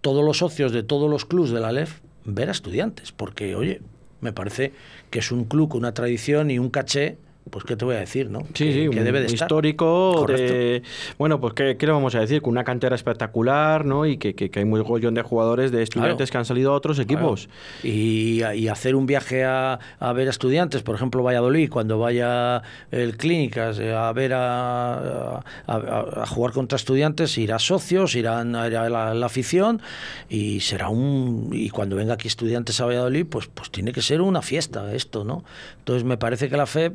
todos 0.00 0.24
los 0.24 0.38
socios 0.38 0.72
de 0.72 0.82
todos 0.82 1.08
los 1.08 1.24
clubes 1.24 1.52
de 1.52 1.60
la 1.60 1.72
LEF, 1.72 2.00
ver 2.24 2.48
a 2.48 2.52
estudiantes. 2.52 3.12
Porque, 3.12 3.54
oye, 3.54 3.80
me 4.20 4.32
parece 4.32 4.72
que 5.10 5.20
es 5.20 5.32
un 5.32 5.44
club 5.44 5.70
con 5.70 5.78
una 5.80 5.94
tradición 5.94 6.50
y 6.50 6.58
un 6.58 6.70
caché 6.70 7.16
pues 7.52 7.66
qué 7.66 7.76
te 7.76 7.84
voy 7.84 7.96
a 7.96 7.98
decir, 7.98 8.30
¿no? 8.30 8.40
Sí, 8.54 8.72
sí, 8.72 8.88
que 8.88 9.04
debe 9.04 9.20
de 9.20 9.30
histórico, 9.30 10.24
de, 10.26 10.82
bueno, 11.18 11.38
pues 11.38 11.52
¿qué, 11.52 11.76
¿qué, 11.76 11.84
le 11.84 11.92
vamos 11.92 12.14
a 12.14 12.20
decir? 12.20 12.40
Con 12.40 12.52
una 12.52 12.64
cantera 12.64 12.96
espectacular, 12.96 13.84
¿no? 13.84 14.06
Y 14.06 14.16
que, 14.16 14.34
que, 14.34 14.50
hay 14.58 14.64
muy 14.64 14.80
gollón 14.80 15.12
de 15.12 15.20
jugadores, 15.20 15.70
de 15.70 15.82
estudiantes 15.82 16.30
que 16.30 16.38
han 16.38 16.46
salido 16.46 16.72
a 16.72 16.74
otros 16.74 16.98
equipos. 16.98 17.50
Y, 17.82 18.42
y, 18.42 18.68
hacer 18.68 18.96
un 18.96 19.04
viaje 19.04 19.44
a, 19.44 19.78
a, 20.00 20.12
ver 20.14 20.28
a 20.28 20.30
estudiantes, 20.30 20.82
por 20.82 20.94
ejemplo, 20.94 21.22
Valladolid, 21.22 21.68
cuando 21.68 21.98
vaya 21.98 22.62
el 22.90 23.18
Clínicas 23.18 23.78
a 23.78 24.10
ver 24.14 24.32
a, 24.32 25.44
a, 25.66 26.26
jugar 26.26 26.54
contra 26.54 26.76
estudiantes, 26.76 27.36
irá 27.36 27.58
socios, 27.58 28.14
irán 28.14 28.56
a, 28.56 28.70
la, 28.70 29.12
la, 29.12 29.26
afición 29.26 29.82
y 30.30 30.60
será 30.60 30.88
un... 30.88 31.50
Y 31.52 31.68
cuando 31.68 31.96
venga 31.96 32.14
aquí 32.14 32.28
estudiantes 32.28 32.80
a 32.80 32.86
Valladolid, 32.86 33.26
pues, 33.26 33.46
pues 33.48 33.70
tiene 33.70 33.92
que 33.92 34.00
ser 34.00 34.22
una 34.22 34.40
fiesta 34.40 34.94
esto, 34.94 35.24
¿no? 35.24 35.44
Entonces 35.80 36.04
me 36.04 36.16
parece 36.16 36.48
que 36.48 36.56
la 36.56 36.64
FEB 36.64 36.94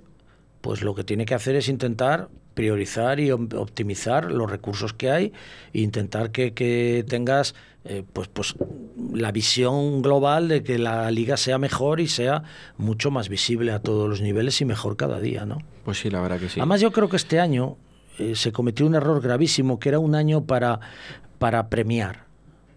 pues 0.67 0.81
lo 0.81 0.93
que 0.93 1.05
tiene 1.05 1.25
que 1.25 1.33
hacer 1.33 1.55
es 1.55 1.69
intentar 1.69 2.27
priorizar 2.53 3.21
y 3.21 3.31
optimizar 3.31 4.29
los 4.29 4.51
recursos 4.51 4.91
que 4.91 5.09
hay 5.09 5.31
e 5.71 5.79
intentar 5.79 6.31
que, 6.31 7.05
tengas 7.07 7.55
eh, 7.85 8.03
pues, 8.11 8.27
pues 8.27 8.53
la 9.13 9.31
visión 9.31 10.01
global 10.01 10.49
de 10.49 10.63
que 10.63 10.77
la 10.77 11.09
liga 11.09 11.37
sea 11.37 11.57
mejor 11.57 12.01
y 12.01 12.09
sea 12.09 12.43
mucho 12.75 13.11
más 13.11 13.29
visible 13.29 13.71
a 13.71 13.79
todos 13.79 14.09
los 14.09 14.19
niveles 14.19 14.59
y 14.59 14.65
mejor 14.65 14.97
cada 14.97 15.21
día, 15.21 15.45
¿no? 15.45 15.59
Pues 15.85 15.99
sí, 15.99 16.09
la 16.09 16.19
verdad 16.19 16.37
que 16.37 16.49
sí. 16.49 16.59
Además 16.59 16.81
yo 16.81 16.91
creo 16.91 17.07
que 17.07 17.15
este 17.15 17.39
año 17.39 17.77
eh, 18.19 18.35
se 18.35 18.51
cometió 18.51 18.85
un 18.85 18.95
error 18.95 19.21
gravísimo, 19.21 19.79
que 19.79 19.87
era 19.87 19.99
un 19.99 20.15
año 20.15 20.43
para, 20.43 20.81
para 21.39 21.69
premiar 21.69 22.26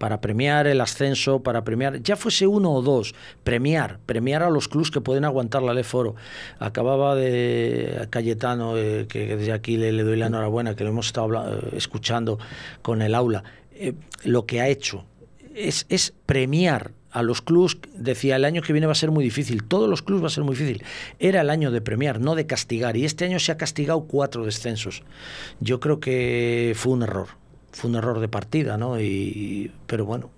para 0.00 0.23
premiar 0.23 0.66
el 0.66 0.80
ascenso, 0.80 1.42
para 1.42 1.62
premiar, 1.62 2.02
ya 2.02 2.16
fuese 2.16 2.47
uno 2.47 2.73
o 2.73 2.80
dos, 2.80 3.14
premiar, 3.45 3.99
premiar 4.07 4.42
a 4.42 4.49
los 4.49 4.66
clubs 4.66 4.90
que 4.90 5.02
pueden 5.02 5.26
aguantar 5.26 5.62
la 5.62 5.85
Foro. 5.85 6.14
Acababa 6.59 7.14
de 7.14 8.07
Cayetano, 8.09 8.78
eh, 8.78 9.04
que 9.11 9.37
desde 9.37 9.52
aquí 9.52 9.76
le, 9.76 9.92
doy 10.02 10.16
la 10.16 10.28
enhorabuena, 10.28 10.75
que 10.75 10.85
lo 10.85 10.90
hemos 10.90 11.09
estado 11.09 11.28
eh, 11.35 11.76
escuchando 11.76 12.38
con 12.80 13.02
el 13.02 13.14
aula, 13.14 13.45
eh, 13.73 13.92
lo 14.25 14.47
que 14.47 14.62
ha 14.62 14.69
hecho 14.69 15.04
es, 15.54 15.85
es 15.90 16.14
premiar 16.25 16.92
a 17.11 17.23
los 17.23 17.42
clubs, 17.42 17.76
decía, 17.92 18.37
el 18.37 18.47
año 18.47 18.62
que 18.62 18.73
viene 18.73 18.87
va 18.87 18.92
a 18.92 18.95
ser 18.95 19.11
muy 19.11 19.23
difícil, 19.23 19.64
todos 19.64 19.87
los 19.87 20.00
clubs 20.00 20.23
va 20.23 20.28
a 20.28 20.30
ser 20.30 20.45
muy 20.45 20.57
difícil. 20.57 20.83
Era 21.19 21.42
el 21.42 21.50
año 21.50 21.71
de 21.71 21.83
premiar, 21.83 22.21
no 22.21 22.37
de 22.37 22.47
castigar, 22.47 22.97
y 22.97 23.04
este 23.04 23.26
año 23.26 23.38
se 23.38 23.52
ha 23.52 23.59
castigado 23.59 24.04
cuatro 24.04 24.47
descensos. 24.47 25.02
Yo 25.61 25.78
creo 25.78 26.00
que 26.00 26.73
fue 26.75 26.95
un 26.95 27.02
error 27.02 27.40
fue 27.73 27.91
un 27.91 27.97
error 27.97 28.21
de 28.21 28.29
partida, 28.29 28.77
¿no? 28.77 29.00
Y, 29.00 29.71
pero 29.87 30.05
bueno, 30.05 30.31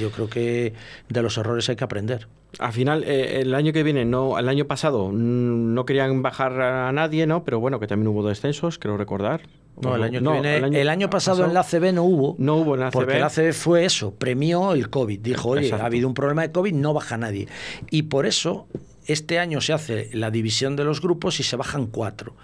yo 0.00 0.10
creo 0.10 0.28
que 0.28 0.74
de 1.08 1.22
los 1.22 1.36
errores 1.38 1.68
hay 1.68 1.76
que 1.76 1.84
aprender. 1.84 2.28
Al 2.58 2.72
final, 2.72 3.04
eh, 3.04 3.40
el 3.40 3.54
año 3.54 3.72
que 3.72 3.82
viene, 3.82 4.04
no, 4.04 4.38
el 4.38 4.48
año 4.48 4.66
pasado 4.66 5.08
mm, 5.08 5.74
no 5.74 5.84
querían 5.84 6.22
bajar 6.22 6.60
a 6.60 6.92
nadie, 6.92 7.26
¿no? 7.26 7.44
Pero 7.44 7.60
bueno, 7.60 7.80
que 7.80 7.86
también 7.86 8.08
hubo 8.08 8.26
descensos, 8.26 8.78
creo 8.78 8.96
recordar. 8.96 9.42
No, 9.80 9.96
el 9.96 10.04
año, 10.04 10.22
que 10.22 10.30
viene, 10.30 10.80
el 10.80 10.88
año, 10.88 11.10
pasado, 11.10 11.44
en 11.44 11.52
la 11.52 11.60
ACB 11.60 11.92
no 11.92 12.04
hubo. 12.04 12.36
No 12.38 12.56
hubo 12.56 12.74
en 12.74 12.80
la 12.80 12.86
ACB. 12.88 12.92
Porque 12.92 13.18
la 13.18 13.26
ACB 13.26 13.52
fue 13.52 13.84
eso, 13.84 14.14
premió 14.14 14.72
el 14.72 14.88
COVID. 14.88 15.18
Dijo, 15.18 15.48
oye, 15.50 15.72
ha 15.72 15.84
habido 15.84 16.06
un 16.06 16.14
problema 16.14 16.42
de 16.42 16.52
COVID, 16.52 16.72
no 16.74 16.94
baja 16.94 17.16
nadie. 17.16 17.48
Y 17.90 18.02
por 18.02 18.24
eso 18.24 18.68
este 19.06 19.38
año 19.38 19.60
se 19.60 19.72
hace 19.72 20.10
la 20.12 20.30
división 20.30 20.76
de 20.76 20.84
los 20.84 21.00
grupos 21.00 21.40
y 21.40 21.42
se 21.42 21.56
bajan 21.56 21.86
cuatro. 21.86 22.34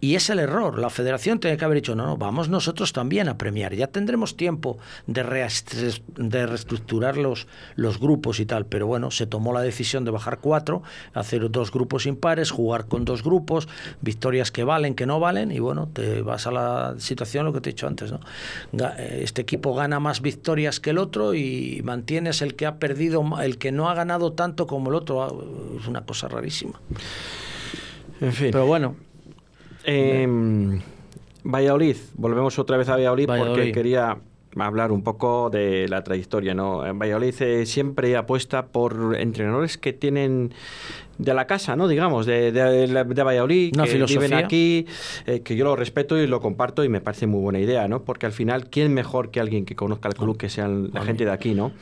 Y 0.00 0.14
es 0.14 0.30
el 0.30 0.38
error. 0.38 0.78
La 0.78 0.90
federación 0.90 1.40
tiene 1.40 1.56
que 1.56 1.64
haber 1.64 1.76
dicho, 1.76 1.96
no, 1.96 2.06
no, 2.06 2.16
vamos 2.16 2.48
nosotros 2.48 2.92
también 2.92 3.28
a 3.28 3.36
premiar. 3.36 3.74
Ya 3.74 3.88
tendremos 3.88 4.36
tiempo 4.36 4.78
de, 5.06 5.22
de 6.16 6.46
reestructurar 6.46 7.16
los, 7.16 7.48
los 7.74 7.98
grupos 7.98 8.38
y 8.38 8.46
tal. 8.46 8.66
Pero 8.66 8.86
bueno, 8.86 9.10
se 9.10 9.26
tomó 9.26 9.52
la 9.52 9.60
decisión 9.60 10.04
de 10.04 10.12
bajar 10.12 10.38
cuatro, 10.38 10.82
hacer 11.14 11.50
dos 11.50 11.72
grupos 11.72 12.06
impares, 12.06 12.52
jugar 12.52 12.86
con 12.86 13.04
dos 13.04 13.24
grupos, 13.24 13.68
victorias 14.00 14.52
que 14.52 14.62
valen, 14.62 14.94
que 14.94 15.06
no 15.06 15.18
valen. 15.18 15.50
Y 15.50 15.58
bueno, 15.58 15.88
te 15.92 16.22
vas 16.22 16.46
a 16.46 16.52
la 16.52 16.94
situación, 16.98 17.44
lo 17.44 17.52
que 17.52 17.60
te 17.60 17.70
he 17.70 17.72
dicho 17.72 17.88
antes. 17.88 18.12
¿no? 18.12 18.20
Este 18.98 19.42
equipo 19.42 19.74
gana 19.74 19.98
más 19.98 20.22
victorias 20.22 20.78
que 20.78 20.90
el 20.90 20.98
otro 20.98 21.34
y 21.34 21.80
mantienes 21.82 22.40
el 22.40 22.54
que 22.54 22.66
ha 22.66 22.78
perdido, 22.78 23.24
el 23.42 23.58
que 23.58 23.72
no 23.72 23.88
ha 23.88 23.94
ganado 23.94 24.32
tanto 24.32 24.68
como 24.68 24.90
el 24.90 24.94
otro. 24.94 25.24
Ah, 25.24 25.32
es 25.80 25.88
una 25.88 26.04
cosa 26.04 26.28
rarísima. 26.28 26.80
En 28.20 28.32
fin. 28.32 28.50
Pero 28.50 28.66
bueno, 28.66 28.96
eh, 29.84 30.26
Valladolid, 31.44 31.96
volvemos 32.14 32.58
otra 32.58 32.76
vez 32.76 32.88
a 32.88 32.92
Valladolid, 32.92 33.26
porque 33.26 33.72
quería 33.72 34.18
hablar 34.56 34.92
un 34.92 35.02
poco 35.02 35.50
de 35.50 35.88
la 35.88 36.02
trayectoria. 36.04 36.54
¿no? 36.54 36.78
Valladolid 36.94 37.34
eh, 37.40 37.66
siempre 37.66 38.16
apuesta 38.16 38.66
por 38.66 39.16
entrenadores 39.18 39.78
que 39.78 39.92
tienen 39.92 40.52
de 41.18 41.34
la 41.34 41.46
casa, 41.46 41.74
¿no? 41.76 41.88
Digamos, 41.88 42.26
de, 42.26 42.52
de, 42.52 42.86
de 42.86 43.22
Valladolid, 43.22 43.74
Una 43.74 43.84
que 43.84 44.04
viven 44.04 44.34
aquí, 44.34 44.86
eh, 45.26 45.40
que 45.40 45.56
yo 45.56 45.64
lo 45.64 45.74
respeto 45.74 46.16
y 46.16 46.26
lo 46.26 46.40
comparto 46.40 46.84
y 46.84 46.88
me 46.88 47.00
parece 47.00 47.26
muy 47.26 47.40
buena 47.40 47.58
idea, 47.58 47.88
¿no? 47.88 48.04
Porque 48.04 48.26
al 48.26 48.32
final, 48.32 48.70
¿quién 48.70 48.94
mejor 48.94 49.30
que 49.30 49.40
alguien 49.40 49.64
que 49.64 49.74
conozca 49.74 50.08
el 50.08 50.14
club 50.14 50.36
que 50.36 50.48
sea 50.48 50.68
la 50.68 51.02
gente 51.02 51.24
de 51.24 51.32
aquí, 51.32 51.54
¿no? 51.54 51.72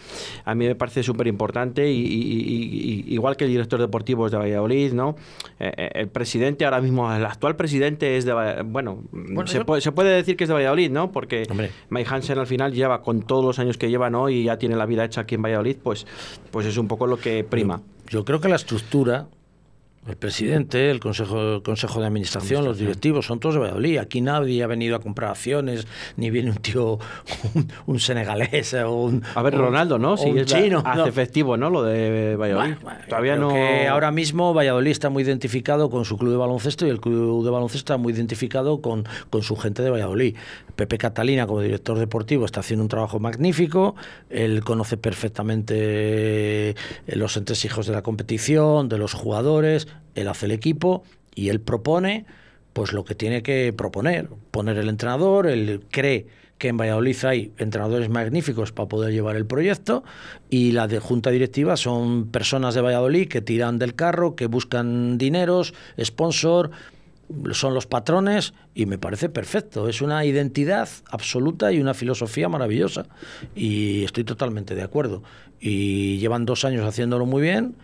A 0.44 0.54
mí 0.54 0.66
me 0.66 0.74
parece 0.74 1.02
súper 1.02 1.26
importante 1.26 1.90
y, 1.90 3.04
igual 3.08 3.36
que 3.36 3.44
el 3.44 3.50
director 3.50 3.78
deportivo 3.78 4.26
es 4.26 4.32
de 4.32 4.38
Valladolid, 4.38 4.92
¿no? 4.92 5.16
Eh, 5.60 5.72
eh, 5.76 5.90
el 5.94 6.08
presidente 6.08 6.64
ahora 6.64 6.80
mismo, 6.80 7.12
el 7.12 7.24
actual 7.24 7.56
presidente 7.56 8.16
es 8.16 8.24
de 8.24 8.62
bueno, 8.64 9.02
se, 9.46 9.64
puede, 9.64 9.82
se, 9.82 9.92
puede, 9.92 10.10
decir 10.14 10.36
que 10.36 10.44
es 10.44 10.48
de 10.48 10.54
Valladolid, 10.54 10.90
¿no? 10.90 11.12
Porque 11.12 11.44
Mike 11.90 12.08
Hansen 12.10 12.38
al 12.38 12.46
final 12.46 12.72
lleva 12.72 13.02
con 13.02 13.22
todos 13.22 13.44
los 13.44 13.58
años 13.58 13.76
que 13.76 13.90
lleva, 13.90 14.08
¿no? 14.08 14.30
Y 14.30 14.44
ya 14.44 14.56
tiene 14.56 14.76
la 14.76 14.86
vida 14.86 15.04
hecha 15.04 15.22
aquí 15.22 15.34
en 15.34 15.42
Valladolid, 15.42 15.76
pues, 15.82 16.06
pues 16.50 16.66
es 16.66 16.78
un 16.78 16.88
poco 16.88 17.06
lo 17.06 17.18
que 17.18 17.44
prima 17.44 17.82
yo 18.08 18.24
creo 18.24 18.40
que 18.40 18.48
la 18.48 18.56
estructura 18.56 19.26
el 20.08 20.16
presidente, 20.16 20.90
el 20.90 21.00
consejo, 21.00 21.62
consejo 21.62 22.00
de 22.00 22.06
administración, 22.06 22.64
los 22.64 22.78
directivos, 22.78 23.26
son 23.26 23.40
todos 23.40 23.56
de 23.56 23.60
Valladolid. 23.62 23.98
Aquí 23.98 24.20
nadie 24.20 24.62
ha 24.62 24.66
venido 24.66 24.96
a 24.96 25.00
comprar 25.00 25.30
acciones, 25.30 25.86
ni 26.16 26.30
viene 26.30 26.50
un 26.50 26.58
tío, 26.58 26.98
un, 27.86 27.98
senegalés 27.98 28.74
o 28.74 28.92
un. 28.92 29.22
A 29.34 29.42
ver, 29.42 29.54
Ronaldo, 29.54 29.98
¿no? 29.98 30.16
Si 30.16 30.28
es 30.30 30.46
chino. 30.46 30.82
Hace 30.84 31.08
efectivo, 31.08 31.56
¿no? 31.56 31.70
Lo 31.70 31.82
de 31.82 32.36
Valladolid. 32.36 32.74
Todavía 33.08 33.36
no. 33.36 33.48
Que 33.48 33.88
ahora 33.88 34.10
mismo 34.10 34.54
Valladolid 34.54 34.90
está 34.90 35.10
muy 35.10 35.22
identificado 35.24 35.90
con 35.90 36.04
su 36.04 36.16
club 36.16 36.30
de 36.30 36.38
baloncesto 36.38 36.86
y 36.86 36.90
el 36.90 37.00
club 37.00 37.44
de 37.44 37.50
baloncesto 37.50 37.78
está 37.78 37.96
muy 37.96 38.12
identificado 38.12 38.80
con, 38.80 39.04
con 39.30 39.42
su 39.42 39.56
gente 39.56 39.82
de 39.82 39.90
Valladolid. 39.90 40.36
Pepe 40.76 40.98
Catalina, 40.98 41.46
como 41.46 41.62
director 41.62 41.98
deportivo, 41.98 42.44
está 42.44 42.60
haciendo 42.60 42.84
un 42.84 42.88
trabajo 42.88 43.18
magnífico. 43.18 43.96
Él 44.30 44.62
conoce 44.62 44.96
perfectamente 44.96 46.70
eh, 46.70 46.74
los 47.06 47.36
entresijos 47.36 47.86
de 47.86 47.92
la 47.92 48.02
competición, 48.02 48.88
de 48.88 48.98
los 48.98 49.14
jugadores 49.14 49.88
él 50.14 50.28
hace 50.28 50.46
el 50.46 50.52
equipo 50.52 51.02
y 51.34 51.48
él 51.48 51.60
propone 51.60 52.26
pues 52.72 52.92
lo 52.92 53.04
que 53.04 53.14
tiene 53.14 53.42
que 53.42 53.72
proponer, 53.72 54.28
poner 54.50 54.76
el 54.76 54.90
entrenador, 54.90 55.46
él 55.46 55.84
cree 55.90 56.26
que 56.58 56.68
en 56.68 56.76
Valladolid 56.76 57.16
hay 57.24 57.52
entrenadores 57.58 58.08
magníficos 58.08 58.72
para 58.72 58.88
poder 58.88 59.12
llevar 59.12 59.36
el 59.36 59.46
proyecto 59.46 60.04
y 60.50 60.72
la 60.72 60.88
de 60.88 60.98
junta 60.98 61.30
directiva 61.30 61.76
son 61.76 62.28
personas 62.30 62.74
de 62.74 62.80
Valladolid 62.80 63.28
que 63.28 63.42
tiran 63.42 63.78
del 63.78 63.94
carro, 63.94 64.36
que 64.36 64.46
buscan 64.46 65.18
dineros, 65.18 65.74
sponsor, 66.02 66.70
son 67.52 67.74
los 67.74 67.86
patrones 67.86 68.54
y 68.74 68.86
me 68.86 68.98
parece 68.98 69.28
perfecto. 69.28 69.88
Es 69.88 70.00
una 70.00 70.24
identidad 70.24 70.88
absoluta 71.10 71.72
y 71.72 71.80
una 71.80 71.94
filosofía 71.94 72.48
maravillosa 72.48 73.06
y 73.54 74.04
estoy 74.04 74.24
totalmente 74.24 74.74
de 74.74 74.82
acuerdo. 74.82 75.22
Y 75.60 76.18
llevan 76.18 76.44
dos 76.44 76.64
años 76.64 76.86
haciéndolo 76.86 77.26
muy 77.26 77.42
bien 77.42 77.76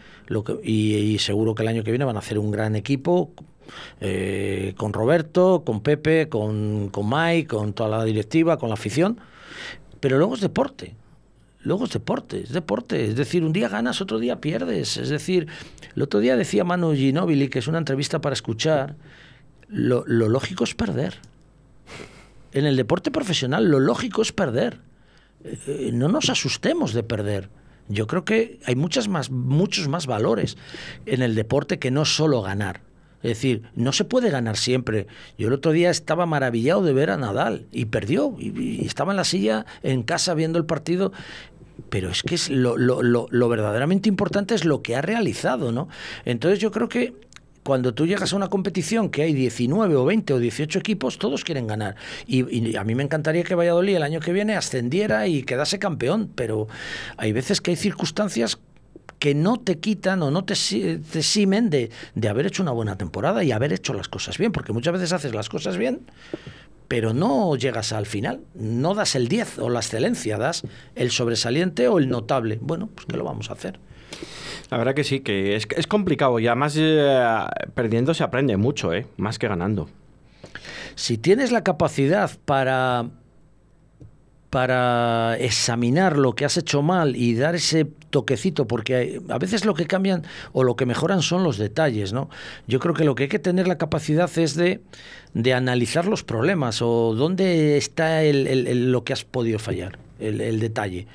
y, 0.62 1.18
seguro 1.18 1.54
que 1.54 1.62
el 1.62 1.68
año 1.68 1.84
que 1.84 1.90
viene 1.90 2.04
van 2.04 2.16
a 2.16 2.20
hacer 2.20 2.38
un 2.38 2.50
gran 2.50 2.76
equipo 2.76 3.30
eh, 4.00 4.74
con 4.76 4.92
Roberto, 4.92 5.62
con 5.64 5.80
Pepe, 5.80 6.28
con, 6.28 6.88
con 6.90 7.08
Mike, 7.08 7.48
con 7.48 7.72
toda 7.72 7.88
la 7.98 8.04
directiva, 8.04 8.58
con 8.58 8.68
la 8.68 8.74
afición. 8.74 9.18
Pero 10.00 10.18
luego 10.18 10.34
es 10.34 10.40
deporte. 10.40 10.94
Luego 11.64 11.84
es 11.84 11.92
deporte, 11.92 12.42
es 12.42 12.52
deporte. 12.52 13.04
Es 13.04 13.16
decir, 13.16 13.44
un 13.44 13.52
día 13.52 13.68
ganas, 13.68 14.00
otro 14.00 14.18
día 14.18 14.40
pierdes. 14.40 14.96
Es 14.96 15.08
decir, 15.08 15.46
el 15.94 16.02
otro 16.02 16.20
día 16.20 16.36
decía 16.36 16.64
Manu 16.64 16.92
Ginóbili, 16.94 17.48
que 17.48 17.60
es 17.60 17.68
una 17.68 17.78
entrevista 17.78 18.20
para 18.20 18.34
escuchar, 18.34 18.96
lo, 19.72 20.04
lógico 20.06 20.64
es 20.64 20.74
perder. 20.74 21.18
En 22.52 22.66
el 22.66 22.76
deporte 22.76 23.10
profesional 23.10 23.68
lo 23.68 23.80
lógico 23.80 24.22
es 24.22 24.32
perder. 24.32 24.80
Eh, 25.44 25.90
no 25.92 26.08
nos 26.08 26.28
asustemos 26.28 26.92
de 26.92 27.02
perder. 27.02 27.48
Yo 27.88 28.06
creo 28.06 28.24
que 28.24 28.60
hay 28.64 28.76
muchas 28.76 29.08
más, 29.08 29.30
muchos 29.30 29.88
más 29.88 30.06
valores 30.06 30.56
en 31.06 31.22
el 31.22 31.34
deporte 31.34 31.78
que 31.78 31.90
no 31.90 32.04
solo 32.04 32.42
ganar. 32.42 32.82
Es 33.22 33.30
decir, 33.30 33.62
no 33.74 33.92
se 33.92 34.04
puede 34.04 34.30
ganar 34.30 34.56
siempre. 34.56 35.06
Yo 35.38 35.48
el 35.48 35.54
otro 35.54 35.72
día 35.72 35.90
estaba 35.90 36.26
maravillado 36.26 36.82
de 36.82 36.92
ver 36.92 37.10
a 37.10 37.16
Nadal 37.16 37.66
y 37.72 37.86
perdió. 37.86 38.34
Y, 38.38 38.84
estaba 38.84 39.12
en 39.12 39.16
la 39.16 39.24
silla 39.24 39.64
en 39.82 40.02
casa 40.02 40.34
viendo 40.34 40.58
el 40.58 40.66
partido. 40.66 41.12
Pero 41.88 42.10
es 42.10 42.22
que 42.22 42.34
es 42.34 42.50
lo, 42.50 42.76
lo, 42.76 43.02
lo 43.02 43.48
verdaderamente 43.48 44.08
importante 44.08 44.54
es 44.54 44.64
lo 44.64 44.82
que 44.82 44.96
ha 44.96 45.02
realizado, 45.02 45.72
¿no? 45.72 45.88
Entonces 46.24 46.58
yo 46.58 46.70
creo 46.70 46.88
que 46.88 47.14
cuando 47.62 47.94
tú 47.94 48.06
llegas 48.06 48.32
a 48.32 48.36
una 48.36 48.48
competición 48.48 49.08
que 49.10 49.22
hay 49.22 49.32
19 49.32 49.94
o 49.94 50.04
20 50.04 50.34
o 50.34 50.38
18 50.38 50.78
equipos, 50.78 51.18
todos 51.18 51.44
quieren 51.44 51.66
ganar. 51.66 51.96
Y, 52.26 52.76
a 52.76 52.84
mí 52.84 52.94
me 52.94 53.02
encantaría 53.02 53.44
que 53.44 53.54
Valladolid 53.54 53.96
el 53.96 54.02
año 54.02 54.20
que 54.20 54.32
viene 54.32 54.56
ascendiera 54.56 55.26
y 55.26 55.42
quedase 55.42 55.78
campeón, 55.78 56.30
pero 56.34 56.68
hay 57.16 57.32
veces 57.32 57.60
que 57.60 57.72
hay 57.72 57.76
circunstancias 57.76 58.58
que 59.18 59.34
no 59.36 59.58
te 59.58 59.78
quitan 59.78 60.22
o 60.22 60.32
no 60.32 60.44
te, 60.44 60.56
simen 60.56 61.70
de, 61.70 61.90
de 62.16 62.28
haber 62.28 62.46
hecho 62.46 62.62
una 62.62 62.72
buena 62.72 62.98
temporada 62.98 63.44
y 63.44 63.52
haber 63.52 63.72
hecho 63.72 63.94
las 63.94 64.08
cosas 64.08 64.36
bien, 64.38 64.50
porque 64.50 64.72
muchas 64.72 64.94
veces 64.94 65.12
haces 65.12 65.32
las 65.32 65.48
cosas 65.48 65.76
bien, 65.76 66.00
pero 66.88 67.14
no 67.14 67.54
llegas 67.54 67.92
al 67.92 68.06
final, 68.06 68.40
no 68.54 68.94
das 68.94 69.14
el 69.14 69.28
10 69.28 69.60
o 69.60 69.70
la 69.70 69.78
excelencia, 69.78 70.38
das 70.38 70.62
el 70.96 71.12
sobresaliente 71.12 71.86
o 71.86 71.98
el 71.98 72.08
notable. 72.08 72.58
Bueno, 72.60 72.88
pues 72.92 73.06
¿qué 73.06 73.16
lo 73.16 73.22
vamos 73.22 73.48
a 73.50 73.52
hacer? 73.52 73.78
La 74.70 74.78
verdad 74.78 74.94
que 74.94 75.04
sí, 75.04 75.20
que 75.20 75.56
es, 75.56 75.86
complicado 75.86 76.38
y 76.38 76.46
además 76.46 76.74
eh, 76.78 77.44
perdiendo 77.74 78.14
se 78.14 78.24
aprende 78.24 78.56
mucho, 78.56 78.92
¿eh? 78.92 79.06
más 79.16 79.38
que 79.38 79.48
ganando. 79.48 79.88
Si 80.94 81.18
tienes 81.18 81.52
la 81.52 81.62
capacidad 81.62 82.30
para 82.44 83.10
para 84.52 85.38
examinar 85.38 86.18
lo 86.18 86.34
que 86.34 86.44
has 86.44 86.58
hecho 86.58 86.82
mal 86.82 87.16
y 87.16 87.34
dar 87.34 87.54
ese 87.54 87.86
toquecito, 88.10 88.66
porque 88.66 89.22
a 89.30 89.38
veces 89.38 89.64
lo 89.64 89.72
que 89.72 89.86
cambian 89.86 90.24
o 90.52 90.62
lo 90.62 90.76
que 90.76 90.84
mejoran 90.84 91.22
son 91.22 91.42
los 91.42 91.56
detalles, 91.56 92.12
¿no? 92.12 92.28
Yo 92.68 92.78
creo 92.78 92.92
que 92.92 93.04
lo 93.04 93.14
que 93.14 93.22
hay 93.22 93.28
que 93.30 93.38
tener 93.38 93.66
la 93.66 93.78
capacidad 93.78 94.30
es 94.38 94.54
de, 94.54 94.82
de 95.32 95.54
analizar 95.54 96.04
los 96.04 96.22
problemas 96.22 96.82
o 96.82 97.14
dónde 97.14 97.78
está 97.78 98.24
el, 98.24 98.92
lo 98.92 99.04
que 99.04 99.14
has 99.14 99.24
podido 99.24 99.58
fallar, 99.58 99.98
el, 100.18 100.60
detalle. 100.60 101.06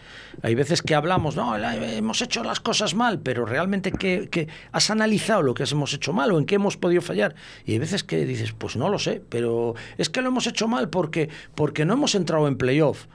Hay 0.41 0.55
veces 0.55 0.81
que 0.81 0.95
hablamos, 0.95 1.35
no, 1.35 1.55
hemos 1.57 2.21
hecho 2.21 2.43
las 2.43 2.59
cosas 2.59 2.93
mal, 2.93 3.19
pero 3.19 3.45
realmente 3.45 3.91
que, 3.91 4.47
has 4.71 4.89
analizado 4.89 5.41
lo 5.41 5.53
que 5.53 5.63
hemos 5.63 5.93
hecho 5.93 6.13
mal 6.13 6.31
o 6.31 6.39
en 6.39 6.45
qué 6.45 6.55
hemos 6.55 6.77
podido 6.77 7.01
fallar. 7.01 7.35
Y 7.65 7.73
hay 7.73 7.79
veces 7.79 8.03
que 8.03 8.25
dices, 8.25 8.53
pues 8.53 8.75
no 8.75 8.89
lo 8.89 8.99
sé, 8.99 9.21
pero 9.29 9.75
es 9.97 10.09
que 10.09 10.21
lo 10.21 10.29
hemos 10.29 10.47
hecho 10.47 10.67
mal 10.67 10.89
porque, 10.89 11.29
porque 11.55 11.85
no 11.85 11.93
hemos 11.93 12.15
entrado 12.15 12.47
en 12.47 12.57
playoff 12.57 13.07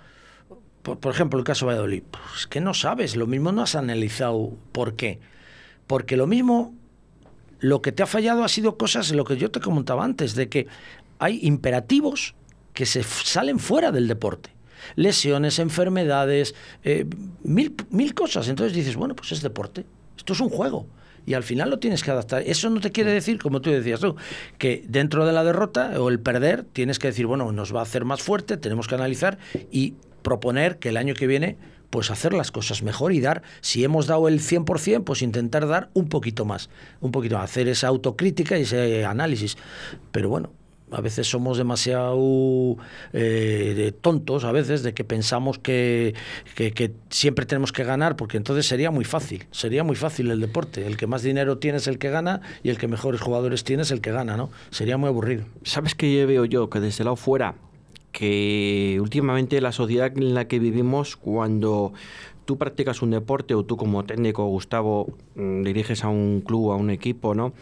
por, 0.82 1.12
ejemplo, 1.12 1.38
el 1.38 1.44
caso 1.44 1.66
de 1.66 1.72
Valladolid, 1.72 2.02
pues 2.10 2.46
que 2.48 2.60
no 2.60 2.74
sabes, 2.74 3.14
lo 3.14 3.28
mismo 3.28 3.52
no 3.52 3.62
has 3.62 3.76
analizado 3.76 4.52
por 4.72 4.96
qué. 4.96 5.20
Porque 5.86 6.16
lo 6.16 6.26
mismo, 6.26 6.74
lo 7.60 7.82
que 7.82 7.92
te 7.92 8.02
ha 8.02 8.06
fallado 8.06 8.42
ha 8.42 8.48
sido 8.48 8.76
cosas, 8.76 9.12
lo 9.12 9.24
que 9.24 9.36
yo 9.36 9.50
te 9.50 9.60
comentaba 9.60 10.04
antes, 10.04 10.34
de 10.34 10.48
que 10.48 10.66
hay 11.20 11.38
imperativos 11.42 12.34
que 12.74 12.86
se 12.86 13.04
salen 13.04 13.60
fuera 13.60 13.92
del 13.92 14.08
deporte. 14.08 14.50
Lesiones, 14.96 15.58
enfermedades, 15.58 16.54
eh, 16.84 17.06
mil, 17.42 17.74
mil 17.90 18.14
cosas. 18.14 18.48
Entonces 18.48 18.74
dices, 18.74 18.96
bueno, 18.96 19.14
pues 19.14 19.32
es 19.32 19.42
deporte, 19.42 19.84
esto 20.16 20.32
es 20.32 20.40
un 20.40 20.48
juego 20.48 20.86
y 21.26 21.34
al 21.34 21.42
final 21.42 21.70
lo 21.70 21.78
tienes 21.78 22.02
que 22.02 22.10
adaptar. 22.10 22.42
Eso 22.46 22.68
no 22.70 22.80
te 22.80 22.90
quiere 22.90 23.12
decir, 23.12 23.38
como 23.38 23.60
tú 23.60 23.70
decías 23.70 24.00
tú, 24.00 24.16
que 24.58 24.84
dentro 24.88 25.26
de 25.26 25.32
la 25.32 25.44
derrota 25.44 26.00
o 26.00 26.08
el 26.08 26.20
perder 26.20 26.64
tienes 26.64 26.98
que 26.98 27.08
decir, 27.08 27.26
bueno, 27.26 27.52
nos 27.52 27.74
va 27.74 27.80
a 27.80 27.84
hacer 27.84 28.04
más 28.04 28.22
fuerte, 28.22 28.56
tenemos 28.56 28.88
que 28.88 28.94
analizar 28.94 29.38
y 29.70 29.94
proponer 30.22 30.78
que 30.78 30.90
el 30.90 30.96
año 30.96 31.14
que 31.14 31.26
viene 31.26 31.56
pues 31.90 32.10
hacer 32.10 32.32
las 32.32 32.50
cosas 32.50 32.82
mejor 32.82 33.12
y 33.12 33.20
dar, 33.20 33.42
si 33.60 33.84
hemos 33.84 34.06
dado 34.06 34.26
el 34.26 34.40
100%, 34.40 35.04
pues 35.04 35.20
intentar 35.20 35.68
dar 35.68 35.90
un 35.92 36.08
poquito 36.08 36.46
más, 36.46 36.70
un 37.00 37.12
poquito, 37.12 37.38
hacer 37.38 37.68
esa 37.68 37.88
autocrítica 37.88 38.58
y 38.58 38.62
ese 38.62 39.04
análisis. 39.04 39.58
Pero 40.10 40.30
bueno, 40.30 40.54
a 40.92 41.00
veces 41.00 41.28
somos 41.28 41.58
demasiado 41.58 42.76
eh, 43.12 43.92
tontos, 44.00 44.44
a 44.44 44.52
veces, 44.52 44.82
de 44.82 44.94
que 44.94 45.04
pensamos 45.04 45.58
que, 45.58 46.14
que, 46.54 46.92
siempre 47.10 47.46
tenemos 47.46 47.72
que 47.72 47.84
ganar, 47.84 48.16
porque 48.16 48.36
entonces 48.36 48.66
sería 48.66 48.90
muy 48.90 49.04
fácil, 49.04 49.46
sería 49.50 49.84
muy 49.84 49.96
fácil 49.96 50.30
el 50.30 50.40
deporte. 50.40 50.86
El 50.86 50.96
que 50.96 51.06
más 51.06 51.22
dinero 51.22 51.58
tiene 51.58 51.78
es 51.78 51.86
el 51.86 51.98
que 51.98 52.10
gana 52.10 52.40
y 52.62 52.70
el 52.70 52.78
que 52.78 52.88
mejores 52.88 53.20
jugadores 53.20 53.64
tiene 53.64 53.82
es 53.82 53.90
el 53.90 54.00
que 54.00 54.12
gana, 54.12 54.36
¿no? 54.36 54.50
Sería 54.70 54.96
muy 54.96 55.08
aburrido. 55.08 55.44
¿Sabes 55.62 55.94
qué 55.94 56.26
veo 56.26 56.44
yo? 56.44 56.70
Que 56.70 56.80
desde 56.80 57.02
el 57.02 57.06
lado 57.06 57.16
fuera 57.16 57.54
que 58.12 58.98
últimamente 59.00 59.60
la 59.60 59.72
sociedad 59.72 60.12
en 60.16 60.34
la 60.34 60.46
que 60.46 60.58
vivimos, 60.58 61.16
cuando 61.16 61.94
tú 62.44 62.58
practicas 62.58 63.02
un 63.02 63.10
deporte 63.10 63.54
o 63.54 63.64
tú 63.64 63.76
como 63.76 64.04
técnico, 64.04 64.44
Gustavo, 64.46 65.06
mm, 65.34 65.62
diriges 65.62 66.04
a 66.04 66.08
un 66.08 66.42
club, 66.42 66.72
a 66.72 66.76
un 66.76 66.90
equipo, 66.90 67.34
¿no? 67.34 67.52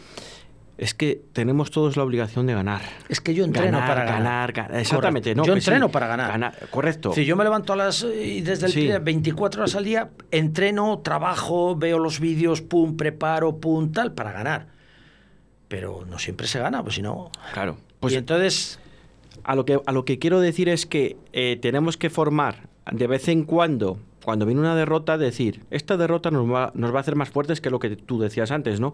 Es 0.81 0.95
que 0.95 1.21
tenemos 1.35 1.71
todos 1.71 1.99
la 1.99 2.05
obligación 2.05 2.47
de 2.47 2.55
ganar. 2.55 2.81
Es 3.11 3.21
que 3.21 3.35
yo 3.35 3.45
entreno 3.45 3.81
para 3.81 4.03
ganar. 4.03 4.71
Exactamente, 4.73 5.35
no, 5.35 5.45
Yo 5.45 5.53
entreno 5.53 5.91
para 5.91 6.07
ganar. 6.07 6.57
Correcto. 6.71 7.13
Si 7.13 7.27
yo 7.27 7.37
me 7.37 7.45
levanto 7.45 7.75
a 7.75 7.77
las 7.77 8.03
y 8.03 8.41
desde 8.41 8.65
el 8.65 8.73
día 8.73 8.99
24 8.99 9.61
horas 9.61 9.75
al 9.75 9.85
día, 9.85 10.09
entreno, 10.31 11.01
trabajo, 11.01 11.77
veo 11.77 11.99
los 11.99 12.19
vídeos, 12.19 12.63
pum, 12.63 12.97
preparo, 12.97 13.59
pum, 13.59 13.93
tal, 13.93 14.15
para 14.15 14.33
ganar. 14.33 14.69
Pero 15.69 16.07
no 16.09 16.19
siempre 16.19 16.47
se 16.47 16.59
gana, 16.59 16.83
pues 16.83 16.95
si 16.95 17.03
no. 17.03 17.31
Claro. 17.53 17.77
Pues 18.01 18.15
y 18.15 18.17
entonces 18.17 18.81
a 19.45 19.55
lo 19.57 19.67
que, 19.67 19.83
a 19.85 19.93
lo 19.93 20.07
que 20.07 20.19
quiero 20.19 20.41
decir 20.41 20.71
es 20.71 20.87
que 20.87 21.19
eh, 21.35 21.59
tenemos 21.61 21.99
que 21.99 22.09
formar 22.09 22.70
de 22.93 23.07
vez 23.07 23.29
en 23.29 23.45
cuando, 23.45 23.99
cuando 24.25 24.47
viene 24.47 24.61
una 24.61 24.75
derrota, 24.75 25.19
decir, 25.19 25.65
esta 25.71 25.97
derrota 25.97 26.31
nos 26.31 26.51
va, 26.51 26.73
nos 26.75 26.93
va 26.93 26.99
a 26.99 27.01
hacer 27.01 27.17
más 27.17 27.31
fuertes 27.31 27.61
que 27.61 27.71
lo 27.71 27.79
que 27.79 27.97
tú 27.97 28.19
decías 28.19 28.51
antes, 28.51 28.81
¿no? 28.81 28.93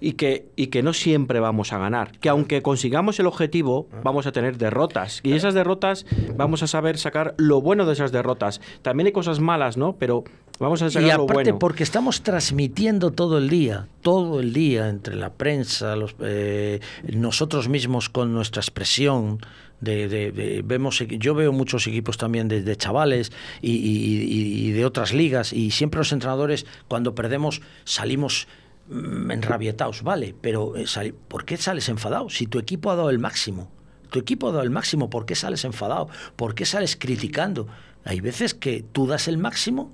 Y 0.00 0.12
que, 0.14 0.48
y 0.56 0.68
que 0.68 0.82
no 0.82 0.92
siempre 0.92 1.40
vamos 1.40 1.72
a 1.72 1.78
ganar, 1.78 2.18
que 2.18 2.28
aunque 2.28 2.62
consigamos 2.62 3.20
el 3.20 3.26
objetivo, 3.26 3.88
ah. 3.92 4.00
vamos 4.02 4.26
a 4.26 4.32
tener 4.32 4.56
derrotas. 4.58 5.20
Y 5.22 5.32
esas 5.32 5.54
derrotas 5.54 6.06
vamos 6.36 6.62
a 6.62 6.66
saber 6.66 6.98
sacar 6.98 7.34
lo 7.36 7.60
bueno 7.60 7.86
de 7.86 7.92
esas 7.92 8.12
derrotas. 8.12 8.60
También 8.82 9.06
hay 9.06 9.12
cosas 9.12 9.40
malas, 9.40 9.76
¿no? 9.76 9.96
Pero 9.96 10.24
Vamos 10.58 10.80
a 10.82 10.90
sacar 10.90 11.08
y 11.08 11.10
aparte 11.10 11.54
porque 11.54 11.82
estamos 11.82 12.22
transmitiendo 12.22 13.10
todo 13.10 13.38
el 13.38 13.48
día, 13.48 13.88
todo 14.00 14.38
el 14.38 14.52
día 14.52 14.88
entre 14.88 15.16
la 15.16 15.32
prensa, 15.32 15.96
los, 15.96 16.14
eh, 16.20 16.78
nosotros 17.12 17.68
mismos 17.68 18.08
con 18.08 18.32
nuestra 18.32 18.60
expresión, 18.60 19.40
de, 19.82 20.62
vemos 20.64 20.98
yo 21.08 21.34
veo 21.34 21.52
muchos 21.52 21.86
equipos 21.86 22.16
también 22.16 22.48
de, 22.48 22.76
chavales 22.76 23.32
y, 23.60 24.70
de 24.70 24.84
otras 24.84 25.12
ligas 25.12 25.52
y 25.52 25.70
siempre 25.70 25.98
los 25.98 26.12
entrenadores 26.12 26.66
cuando 26.88 27.14
perdemos 27.14 27.62
salimos 27.84 28.46
mm, 28.88 29.30
enrabietados, 29.30 30.02
vale, 30.02 30.34
pero 30.40 30.74
eh, 30.76 31.14
¿por 31.28 31.44
qué 31.44 31.56
sales 31.56 31.88
enfadado? 31.88 32.30
Si 32.30 32.46
tu 32.46 32.58
equipo 32.58 32.90
ha 32.90 32.96
dado 32.96 33.10
el 33.10 33.18
máximo, 33.18 33.70
tu 34.10 34.18
equipo 34.18 34.48
ha 34.48 34.52
dado 34.52 34.62
el 34.62 34.70
máximo, 34.70 35.10
¿por 35.10 35.26
qué 35.26 35.34
sales 35.34 35.64
enfadado? 35.64 36.08
¿Por 36.36 36.54
qué 36.54 36.64
sales 36.64 36.96
criticando? 36.96 37.66
Hay 38.04 38.20
veces 38.20 38.54
que 38.54 38.84
tú 38.92 39.06
das 39.06 39.26
el 39.26 39.38
máximo 39.38 39.90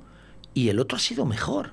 y 0.54 0.68
el 0.68 0.80
otro 0.80 0.96
ha 0.96 1.00
sido 1.00 1.24
mejor. 1.24 1.72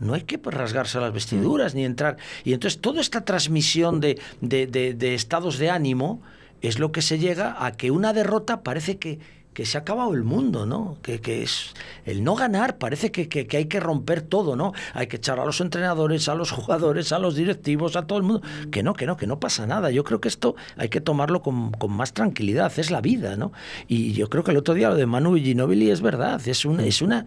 No 0.00 0.14
hay 0.14 0.22
que 0.22 0.40
rasgarse 0.42 0.98
las 0.98 1.12
vestiduras 1.12 1.74
ni 1.74 1.84
entrar. 1.84 2.16
Y 2.42 2.52
entonces 2.52 2.80
toda 2.80 3.00
esta 3.00 3.24
transmisión 3.24 4.00
de, 4.00 4.20
de 4.40 5.14
estados 5.14 5.56
de 5.58 5.70
ánimo 5.70 6.20
es 6.68 6.78
lo 6.78 6.92
que 6.92 7.02
se 7.02 7.18
llega 7.18 7.64
a 7.64 7.72
que 7.72 7.90
una 7.90 8.12
derrota 8.12 8.62
parece 8.62 8.98
que, 8.98 9.18
que 9.54 9.64
se 9.64 9.78
ha 9.78 9.82
acabado 9.82 10.12
el 10.12 10.24
mundo, 10.24 10.66
¿no? 10.66 10.98
Que, 11.00 11.20
que 11.20 11.42
es 11.42 11.74
el 12.04 12.24
no 12.24 12.34
ganar, 12.34 12.76
parece 12.78 13.12
que, 13.12 13.28
que, 13.28 13.56
hay 13.56 13.66
que 13.66 13.80
romper 13.80 14.20
todo, 14.20 14.56
¿no? 14.56 14.72
Hay 14.92 15.06
que 15.06 15.16
echar 15.16 15.38
a 15.38 15.44
los 15.44 15.60
entrenadores, 15.60 16.28
a 16.28 16.34
los 16.34 16.50
jugadores, 16.50 17.12
a 17.12 17.18
los 17.18 17.36
directivos, 17.36 17.96
a 17.96 18.06
todo 18.06 18.18
el 18.18 18.24
mundo. 18.24 18.42
Que 18.70 18.82
no, 18.82 18.94
que 18.94 19.06
no, 19.06 19.16
que 19.16 19.26
no 19.26 19.38
pasa 19.38 19.66
nada. 19.66 19.90
Yo 19.90 20.04
creo 20.04 20.20
que 20.20 20.28
esto 20.28 20.56
hay 20.76 20.88
que 20.88 21.00
tomarlo 21.00 21.40
con, 21.40 21.70
con 21.70 21.92
más 21.92 22.12
tranquilidad, 22.12 22.72
es 22.76 22.90
la 22.90 23.00
vida, 23.00 23.36
¿no? 23.36 23.52
Y 23.86 24.12
yo 24.12 24.28
creo 24.28 24.42
que 24.42 24.50
el 24.50 24.56
otro 24.56 24.74
día 24.74 24.88
lo 24.88 24.96
de 24.96 25.06
Manu 25.06 25.36
Ginobili 25.36 25.90
es 25.90 26.00
verdad, 26.00 26.40
es 26.46 26.64
una, 26.64 26.84
es 26.84 27.00
una 27.00 27.26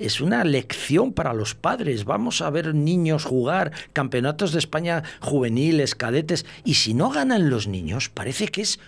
es 0.00 0.22
una 0.22 0.44
lección 0.44 1.12
para 1.12 1.34
los 1.34 1.54
padres. 1.54 2.06
Vamos 2.06 2.40
a 2.40 2.48
ver 2.50 2.74
niños 2.74 3.24
jugar 3.24 3.70
campeonatos 3.92 4.52
de 4.52 4.58
España 4.58 5.04
juveniles, 5.20 5.94
cadetes, 5.94 6.46
y 6.64 6.74
si 6.74 6.94
no 6.94 7.10
ganan 7.10 7.50
los 7.50 7.68
niños, 7.68 8.08
parece 8.08 8.48
que 8.48 8.62
es... 8.62 8.80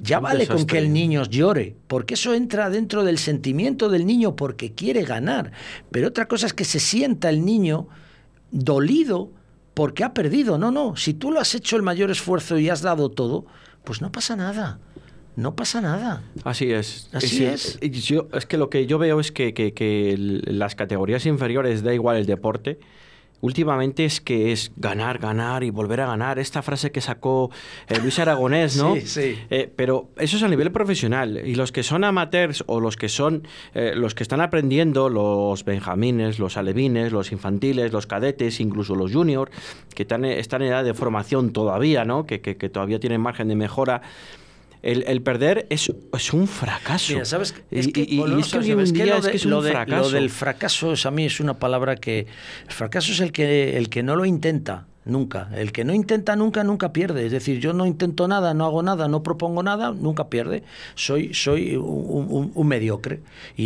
Ya 0.00 0.18
vale 0.18 0.48
con 0.48 0.66
que 0.66 0.78
el 0.78 0.92
niño 0.92 1.24
llore, 1.26 1.76
porque 1.86 2.14
eso 2.14 2.34
entra 2.34 2.70
dentro 2.70 3.04
del 3.04 3.18
sentimiento 3.18 3.88
del 3.88 4.04
niño 4.04 4.34
porque 4.34 4.72
quiere 4.72 5.04
ganar. 5.04 5.52
Pero 5.92 6.08
otra 6.08 6.26
cosa 6.26 6.46
es 6.46 6.54
que 6.54 6.64
se 6.64 6.80
sienta 6.80 7.28
el 7.28 7.44
niño 7.44 7.86
dolido 8.50 9.30
porque 9.74 10.02
ha 10.02 10.12
perdido. 10.12 10.58
No, 10.58 10.72
no, 10.72 10.96
si 10.96 11.14
tú 11.14 11.30
lo 11.30 11.38
has 11.38 11.54
hecho 11.54 11.76
el 11.76 11.82
mayor 11.82 12.10
esfuerzo 12.10 12.58
y 12.58 12.68
has 12.68 12.82
dado 12.82 13.10
todo, 13.10 13.46
pues 13.84 14.00
no 14.00 14.10
pasa 14.10 14.34
nada 14.34 14.80
no 15.36 15.56
pasa 15.56 15.80
nada. 15.80 16.22
Así 16.44 16.72
es. 16.72 17.08
Así 17.12 17.44
es. 17.44 17.78
es 17.80 18.46
que 18.46 18.58
lo 18.58 18.68
que 18.68 18.86
yo 18.86 18.98
veo 18.98 19.20
es 19.20 19.32
que, 19.32 19.54
que, 19.54 20.14
las 20.18 20.74
categorías 20.74 21.26
inferiores, 21.26 21.82
da 21.82 21.94
igual 21.94 22.18
el 22.18 22.26
deporte, 22.26 22.78
últimamente 23.40 24.04
es 24.04 24.20
que 24.20 24.52
es 24.52 24.72
ganar, 24.76 25.18
ganar 25.18 25.64
y 25.64 25.70
volver 25.70 26.02
a 26.02 26.06
ganar. 26.06 26.38
Esta 26.38 26.60
frase 26.60 26.92
que 26.92 27.00
sacó 27.00 27.50
eh, 27.88 27.98
Luis 28.00 28.18
Aragonés, 28.18 28.76
¿no? 28.76 28.94
sí, 28.96 29.00
sí. 29.06 29.38
Eh, 29.48 29.72
pero 29.74 30.10
eso 30.16 30.36
es 30.36 30.42
a 30.42 30.48
nivel 30.48 30.70
profesional. 30.70 31.40
Y 31.44 31.54
los 31.54 31.72
que 31.72 31.82
son 31.82 32.04
amateurs 32.04 32.62
o 32.66 32.80
los 32.80 32.96
que 32.96 33.08
son 33.08 33.48
eh, 33.74 33.94
los 33.96 34.14
que 34.14 34.22
están 34.22 34.42
aprendiendo, 34.42 35.08
los 35.08 35.64
benjamines, 35.64 36.38
los 36.38 36.58
alevines, 36.58 37.10
los 37.10 37.32
infantiles, 37.32 37.90
los 37.90 38.06
cadetes, 38.06 38.60
incluso 38.60 38.94
los 38.94 39.12
juniors, 39.12 39.50
que 39.94 40.02
están, 40.02 40.26
están 40.26 40.60
en 40.60 40.68
edad 40.68 40.84
de 40.84 40.92
formación 40.92 41.54
todavía, 41.54 42.04
¿no? 42.04 42.26
Que, 42.26 42.42
que, 42.42 42.58
que 42.58 42.68
todavía 42.68 43.00
tienen 43.00 43.22
margen 43.22 43.48
de 43.48 43.56
mejora 43.56 44.02
el, 44.82 45.22
perder 45.22 45.66
es, 45.70 45.92
es, 46.12 46.32
un 46.32 46.48
fracaso. 46.48 47.12
Mira, 47.12 47.24
¿sabes? 47.24 47.54
Es 47.70 47.88
que, 47.88 48.00
y, 48.00 48.16
lo, 48.16 48.26
del 50.10 50.30
fracaso 50.30 50.94
a 51.04 51.10
mí 51.10 51.24
es 51.24 51.40
una 51.40 51.54
palabra 51.54 51.96
que... 51.96 52.26
El 52.66 52.72
fracaso 52.72 53.12
es 53.12 53.20
el 53.20 53.32
que, 53.32 53.76
el 53.76 53.88
que 53.88 54.02
no 54.02 54.16
lo 54.16 54.24
intenta 54.24 54.86
nunca. 55.04 55.48
El 55.54 55.72
que 55.72 55.84
no 55.84 55.94
intenta 55.94 56.36
nunca, 56.36 56.64
nunca 56.64 56.92
pierde. 56.92 57.26
Es 57.26 57.32
decir, 57.32 57.60
yo 57.60 57.72
no 57.72 57.86
intento 57.86 58.26
nada, 58.28 58.54
no 58.54 58.64
hago 58.64 58.82
nada, 58.82 59.08
no 59.08 59.22
propongo 59.22 59.62
nada, 59.62 59.92
nunca 59.92 60.28
pierde. 60.28 60.64
Soy, 60.94 61.32
soy 61.34 61.76
un, 61.76 62.52
un 62.54 62.66
mediocre. 62.66 63.20
Y 63.56 63.60